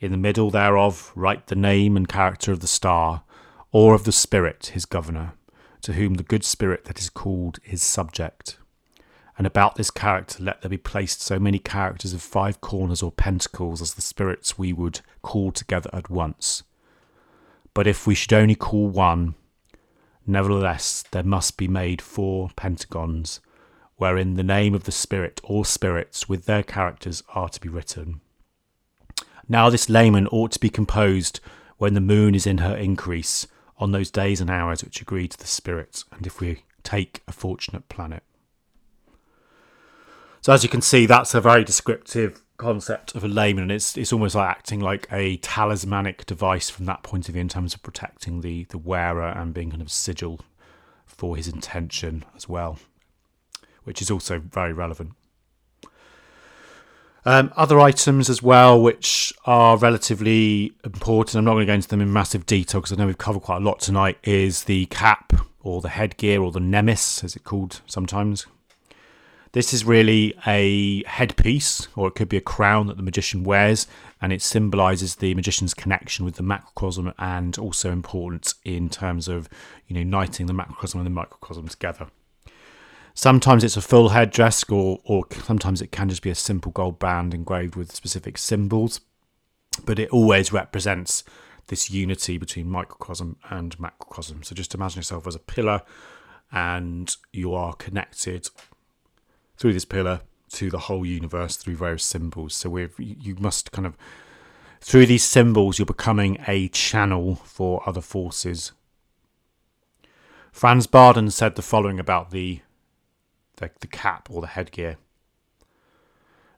In 0.00 0.10
the 0.10 0.16
middle 0.16 0.50
thereof 0.50 1.12
write 1.14 1.46
the 1.46 1.54
name 1.54 1.96
and 1.96 2.08
character 2.08 2.52
of 2.52 2.60
the 2.60 2.66
star, 2.66 3.22
or 3.70 3.94
of 3.94 4.04
the 4.04 4.12
Spirit, 4.12 4.72
his 4.74 4.84
governor, 4.84 5.34
to 5.82 5.94
whom 5.94 6.14
the 6.14 6.22
good 6.22 6.44
Spirit 6.44 6.84
that 6.84 6.98
is 7.00 7.10
called 7.10 7.58
his 7.62 7.82
subject. 7.82 8.58
And 9.36 9.46
about 9.46 9.74
this 9.74 9.90
character 9.90 10.42
let 10.42 10.62
there 10.62 10.68
be 10.68 10.78
placed 10.78 11.20
so 11.20 11.38
many 11.38 11.58
characters 11.58 12.12
of 12.12 12.22
five 12.22 12.60
corners 12.60 13.02
or 13.02 13.10
pentacles 13.10 13.82
as 13.82 13.94
the 13.94 14.02
spirits 14.02 14.56
we 14.56 14.72
would 14.72 15.00
call 15.22 15.50
together 15.50 15.90
at 15.92 16.08
once. 16.08 16.62
But 17.74 17.88
if 17.88 18.06
we 18.06 18.14
should 18.14 18.32
only 18.32 18.54
call 18.54 18.88
one, 18.88 19.34
nevertheless 20.26 21.04
there 21.10 21.22
must 21.22 21.56
be 21.56 21.68
made 21.68 22.02
four 22.02 22.50
pentagons, 22.56 23.40
wherein 23.96 24.34
the 24.34 24.42
name 24.42 24.74
of 24.74 24.84
the 24.84 24.92
spirit 24.92 25.40
or 25.44 25.64
spirits 25.64 26.28
with 26.28 26.46
their 26.46 26.62
characters 26.62 27.22
are 27.34 27.48
to 27.48 27.60
be 27.60 27.68
written. 27.68 28.20
Now 29.48 29.70
this 29.70 29.88
lamen 29.88 30.26
ought 30.28 30.52
to 30.52 30.60
be 30.60 30.70
composed 30.70 31.40
when 31.78 31.94
the 31.94 32.00
moon 32.00 32.34
is 32.34 32.46
in 32.46 32.58
her 32.58 32.76
increase, 32.76 33.46
on 33.78 33.92
those 33.92 34.10
days 34.10 34.40
and 34.40 34.50
hours 34.50 34.84
which 34.84 35.00
agree 35.00 35.28
to 35.28 35.38
the 35.38 35.46
spirits, 35.46 36.04
and 36.12 36.26
if 36.26 36.40
we 36.40 36.62
take 36.82 37.22
a 37.26 37.32
fortunate 37.32 37.88
planet. 37.88 38.22
So 40.40 40.52
as 40.52 40.62
you 40.62 40.68
can 40.68 40.82
see, 40.82 41.06
that's 41.06 41.34
a 41.34 41.40
very 41.40 41.64
descriptive 41.64 42.43
concept 42.56 43.14
of 43.14 43.24
a 43.24 43.28
lamen, 43.28 43.62
and 43.64 43.72
it's 43.72 43.96
it's 43.96 44.12
almost 44.12 44.34
like 44.34 44.48
acting 44.48 44.80
like 44.80 45.08
a 45.10 45.36
talismanic 45.38 46.26
device 46.26 46.70
from 46.70 46.86
that 46.86 47.02
point 47.02 47.28
of 47.28 47.34
view 47.34 47.40
in 47.40 47.48
terms 47.48 47.74
of 47.74 47.82
protecting 47.82 48.40
the 48.40 48.64
the 48.64 48.78
wearer 48.78 49.28
and 49.28 49.54
being 49.54 49.70
kind 49.70 49.82
of 49.82 49.90
sigil 49.90 50.40
for 51.04 51.36
his 51.36 51.48
intention 51.48 52.24
as 52.36 52.48
well, 52.48 52.78
which 53.84 54.00
is 54.02 54.10
also 54.10 54.38
very 54.38 54.72
relevant. 54.72 55.12
Um, 57.26 57.52
other 57.56 57.80
items 57.80 58.28
as 58.28 58.42
well, 58.42 58.80
which 58.80 59.32
are 59.46 59.78
relatively 59.78 60.72
important, 60.84 61.36
I'm 61.36 61.44
not 61.44 61.52
going 61.52 61.66
to 61.66 61.70
go 61.70 61.74
into 61.74 61.88
them 61.88 62.02
in 62.02 62.12
massive 62.12 62.44
detail 62.44 62.82
because 62.82 62.92
I 62.92 62.96
know 62.96 63.06
we've 63.06 63.16
covered 63.16 63.40
quite 63.40 63.62
a 63.62 63.64
lot 63.64 63.80
tonight, 63.80 64.18
is 64.24 64.64
the 64.64 64.84
cap 64.86 65.32
or 65.62 65.80
the 65.80 65.88
headgear 65.88 66.42
or 66.42 66.52
the 66.52 66.60
nemes, 66.60 67.24
as 67.24 67.34
it's 67.34 67.44
called 67.44 67.80
sometimes. 67.86 68.46
This 69.54 69.72
is 69.72 69.84
really 69.84 70.34
a 70.48 71.04
headpiece, 71.04 71.86
or 71.94 72.08
it 72.08 72.16
could 72.16 72.28
be 72.28 72.36
a 72.36 72.40
crown 72.40 72.88
that 72.88 72.96
the 72.96 73.04
magician 73.04 73.44
wears, 73.44 73.86
and 74.20 74.32
it 74.32 74.42
symbolizes 74.42 75.14
the 75.14 75.32
magician's 75.36 75.74
connection 75.74 76.24
with 76.24 76.34
the 76.34 76.42
macrocosm 76.42 77.14
and 77.20 77.56
also 77.56 77.92
important 77.92 78.54
in 78.64 78.88
terms 78.88 79.28
of 79.28 79.48
you 79.86 79.94
know 79.94 80.00
uniting 80.00 80.46
the 80.46 80.52
macrocosm 80.52 80.98
and 80.98 81.06
the 81.06 81.10
microcosm 81.10 81.68
together. 81.68 82.08
Sometimes 83.14 83.62
it's 83.62 83.76
a 83.76 83.80
full 83.80 84.08
headdress, 84.08 84.68
or, 84.68 84.98
or 85.04 85.24
sometimes 85.44 85.80
it 85.80 85.92
can 85.92 86.08
just 86.08 86.22
be 86.22 86.30
a 86.30 86.34
simple 86.34 86.72
gold 86.72 86.98
band 86.98 87.32
engraved 87.32 87.76
with 87.76 87.94
specific 87.94 88.38
symbols. 88.38 89.02
But 89.84 90.00
it 90.00 90.10
always 90.10 90.52
represents 90.52 91.22
this 91.68 91.92
unity 91.92 92.38
between 92.38 92.68
microcosm 92.68 93.36
and 93.50 93.78
macrocosm. 93.78 94.42
So 94.42 94.56
just 94.56 94.74
imagine 94.74 94.98
yourself 94.98 95.28
as 95.28 95.36
a 95.36 95.38
pillar, 95.38 95.82
and 96.50 97.16
you 97.32 97.54
are 97.54 97.74
connected 97.74 98.48
through 99.56 99.72
this 99.72 99.84
pillar 99.84 100.20
to 100.50 100.70
the 100.70 100.80
whole 100.80 101.04
universe 101.04 101.56
through 101.56 101.76
various 101.76 102.04
symbols. 102.04 102.54
So 102.54 102.70
we 102.70 102.88
you 102.98 103.36
must 103.38 103.72
kind 103.72 103.86
of 103.86 103.96
through 104.80 105.06
these 105.06 105.24
symbols, 105.24 105.78
you're 105.78 105.86
becoming 105.86 106.38
a 106.46 106.68
channel 106.68 107.36
for 107.36 107.82
other 107.88 108.02
forces. 108.02 108.72
Franz 110.52 110.86
Bardon 110.86 111.30
said 111.30 111.56
the 111.56 111.62
following 111.62 111.98
about 111.98 112.30
the 112.30 112.60
the, 113.56 113.70
the 113.80 113.86
cap 113.86 114.28
or 114.30 114.40
the 114.40 114.48
headgear. 114.48 114.96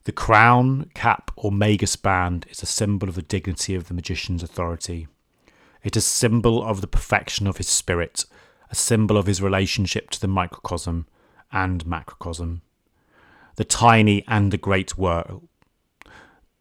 The 0.03 0.11
crown, 0.11 0.89
cap, 0.93 1.31
or 1.35 1.51
magus 1.51 1.95
band 1.95 2.45
is 2.49 2.63
a 2.63 2.65
symbol 2.65 3.09
of 3.09 3.15
the 3.15 3.21
dignity 3.21 3.75
of 3.75 3.87
the 3.87 3.93
magician's 3.93 4.41
authority. 4.41 5.07
It 5.83 5.95
is 5.95 6.05
a 6.05 6.09
symbol 6.09 6.63
of 6.63 6.81
the 6.81 6.87
perfection 6.87 7.45
of 7.47 7.57
his 7.57 7.67
spirit, 7.67 8.25
a 8.69 8.75
symbol 8.75 9.17
of 9.17 9.25
his 9.25 9.41
relationship 9.41 10.09
to 10.11 10.21
the 10.21 10.27
microcosm 10.27 11.07
and 11.51 11.85
macrocosm, 11.85 12.61
the 13.57 13.65
tiny 13.65 14.23
and 14.27 14.51
the 14.51 14.57
great 14.57 14.97
world, 14.97 15.47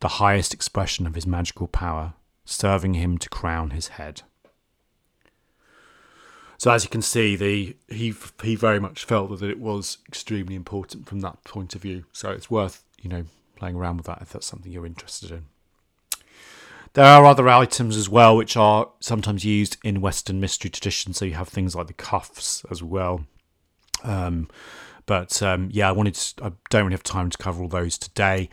the 0.00 0.08
highest 0.08 0.52
expression 0.52 1.06
of 1.06 1.14
his 1.14 1.26
magical 1.26 1.68
power, 1.68 2.14
serving 2.44 2.94
him 2.94 3.16
to 3.18 3.28
crown 3.28 3.70
his 3.70 3.88
head. 3.88 4.22
So 6.58 6.70
as 6.70 6.84
you 6.84 6.90
can 6.90 7.02
see, 7.02 7.36
the 7.36 7.76
he 7.88 8.14
he 8.42 8.56
very 8.56 8.80
much 8.80 9.04
felt 9.04 9.38
that 9.38 9.48
it 9.48 9.60
was 9.60 9.98
extremely 10.08 10.54
important 10.54 11.06
from 11.06 11.20
that 11.20 11.44
point 11.44 11.74
of 11.74 11.82
view. 11.82 12.04
So 12.12 12.30
it's 12.30 12.50
worth 12.50 12.82
you 13.00 13.10
know 13.10 13.24
playing 13.56 13.76
around 13.76 13.98
with 13.98 14.06
that 14.06 14.22
if 14.22 14.30
that's 14.30 14.46
something 14.46 14.72
you're 14.72 14.86
interested 14.86 15.30
in. 15.30 15.46
There 16.94 17.04
are 17.04 17.26
other 17.26 17.46
items 17.46 17.94
as 17.94 18.08
well 18.08 18.34
which 18.38 18.56
are 18.56 18.88
sometimes 19.00 19.44
used 19.44 19.76
in 19.84 20.00
Western 20.00 20.40
mystery 20.40 20.70
tradition. 20.70 21.12
So 21.12 21.26
you 21.26 21.34
have 21.34 21.48
things 21.48 21.76
like 21.76 21.88
the 21.88 21.92
cuffs 21.92 22.64
as 22.70 22.82
well. 22.82 23.26
Um, 24.02 24.48
but 25.06 25.42
um, 25.42 25.68
yeah, 25.72 25.88
I 25.88 25.92
wanted 25.92 26.14
to, 26.14 26.44
I 26.44 26.52
don't 26.70 26.84
really 26.84 26.94
have 26.94 27.02
time 27.02 27.30
to 27.30 27.38
cover 27.38 27.62
all 27.62 27.68
those 27.68 27.96
today. 27.96 28.48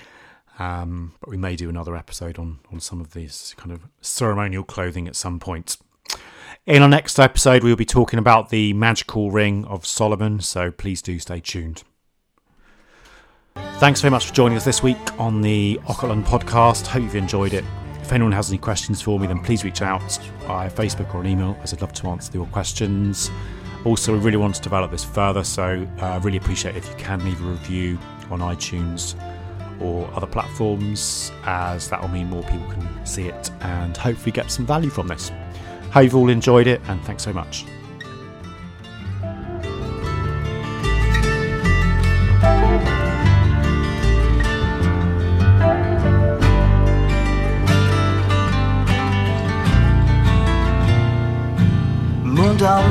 Um, 0.59 1.13
but 1.19 1.29
we 1.29 1.37
may 1.37 1.55
do 1.55 1.67
another 1.67 1.95
episode 1.95 2.37
on 2.37 2.59
on 2.71 2.79
some 2.79 3.01
of 3.01 3.13
these 3.13 3.55
kind 3.57 3.71
of 3.71 3.81
ceremonial 4.01 4.63
clothing 4.63 5.07
at 5.07 5.15
some 5.15 5.39
point. 5.39 5.77
In 6.65 6.81
our 6.81 6.87
next 6.87 7.19
episode, 7.19 7.63
we'll 7.63 7.75
be 7.75 7.85
talking 7.85 8.19
about 8.19 8.49
the 8.49 8.71
magical 8.73 9.31
ring 9.31 9.65
of 9.65 9.85
Solomon, 9.85 10.39
so 10.39 10.71
please 10.71 11.01
do 11.01 11.19
stay 11.19 11.41
tuned. 11.41 11.83
Thanks 13.55 13.99
very 13.99 14.11
much 14.11 14.27
for 14.27 14.33
joining 14.33 14.57
us 14.57 14.63
this 14.63 14.81
week 14.81 15.19
on 15.19 15.41
the 15.41 15.79
Occult 15.89 16.23
podcast. 16.23 16.87
Hope 16.87 17.03
you've 17.03 17.15
enjoyed 17.15 17.53
it. 17.53 17.65
If 18.01 18.13
anyone 18.13 18.31
has 18.31 18.49
any 18.49 18.59
questions 18.59 19.01
for 19.01 19.19
me, 19.19 19.27
then 19.27 19.39
please 19.39 19.63
reach 19.63 19.81
out 19.81 20.01
via 20.45 20.69
Facebook 20.69 21.13
or 21.13 21.21
an 21.21 21.27
email, 21.27 21.57
as 21.63 21.73
I'd 21.73 21.81
love 21.81 21.93
to 21.93 22.07
answer 22.07 22.31
your 22.33 22.45
questions. 22.47 23.29
Also, 23.85 24.13
we 24.13 24.19
really 24.19 24.37
want 24.37 24.55
to 24.55 24.61
develop 24.61 24.91
this 24.91 25.03
further, 25.03 25.43
so 25.43 25.85
I 25.99 26.15
uh, 26.15 26.19
really 26.21 26.37
appreciate 26.37 26.75
if 26.75 26.87
you 26.89 26.95
can 26.95 27.23
leave 27.25 27.39
a 27.41 27.49
review 27.49 27.99
on 28.31 28.39
iTunes 28.39 29.15
or 29.81 30.09
other 30.15 30.25
platforms, 30.25 31.31
as 31.43 31.89
that 31.89 32.01
will 32.01 32.07
mean 32.07 32.29
more 32.29 32.43
people 32.43 32.65
can 32.71 33.05
see 33.05 33.27
it 33.27 33.51
and 33.61 33.95
hopefully 33.97 34.31
get 34.31 34.49
some 34.49 34.65
value 34.65 34.89
from 34.89 35.07
this. 35.07 35.31
Hope 35.91 36.05
you've 36.05 36.15
all 36.15 36.29
enjoyed 36.29 36.65
it, 36.65 36.81
and 36.87 37.03
thanks 37.03 37.23
so 37.23 37.33
much. 37.33 37.65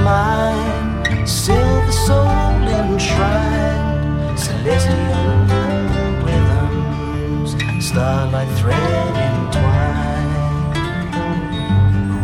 Mind, 0.04 0.71
silver 1.26 1.92
soul 1.92 2.68
enshrined, 2.78 4.38
celestial 4.38 4.96
rhythms, 6.24 7.50
starlight 7.84 8.48
thread 8.58 9.16
entwined. 9.28 10.76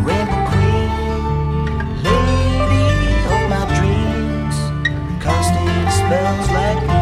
Rainbow 0.05 0.41
queen, 0.51 0.91
lady 2.03 2.87
of 3.33 3.41
my 3.49 3.63
dreams, 3.77 4.55
casting 5.23 5.89
spells 5.91 6.49
like. 6.51 6.98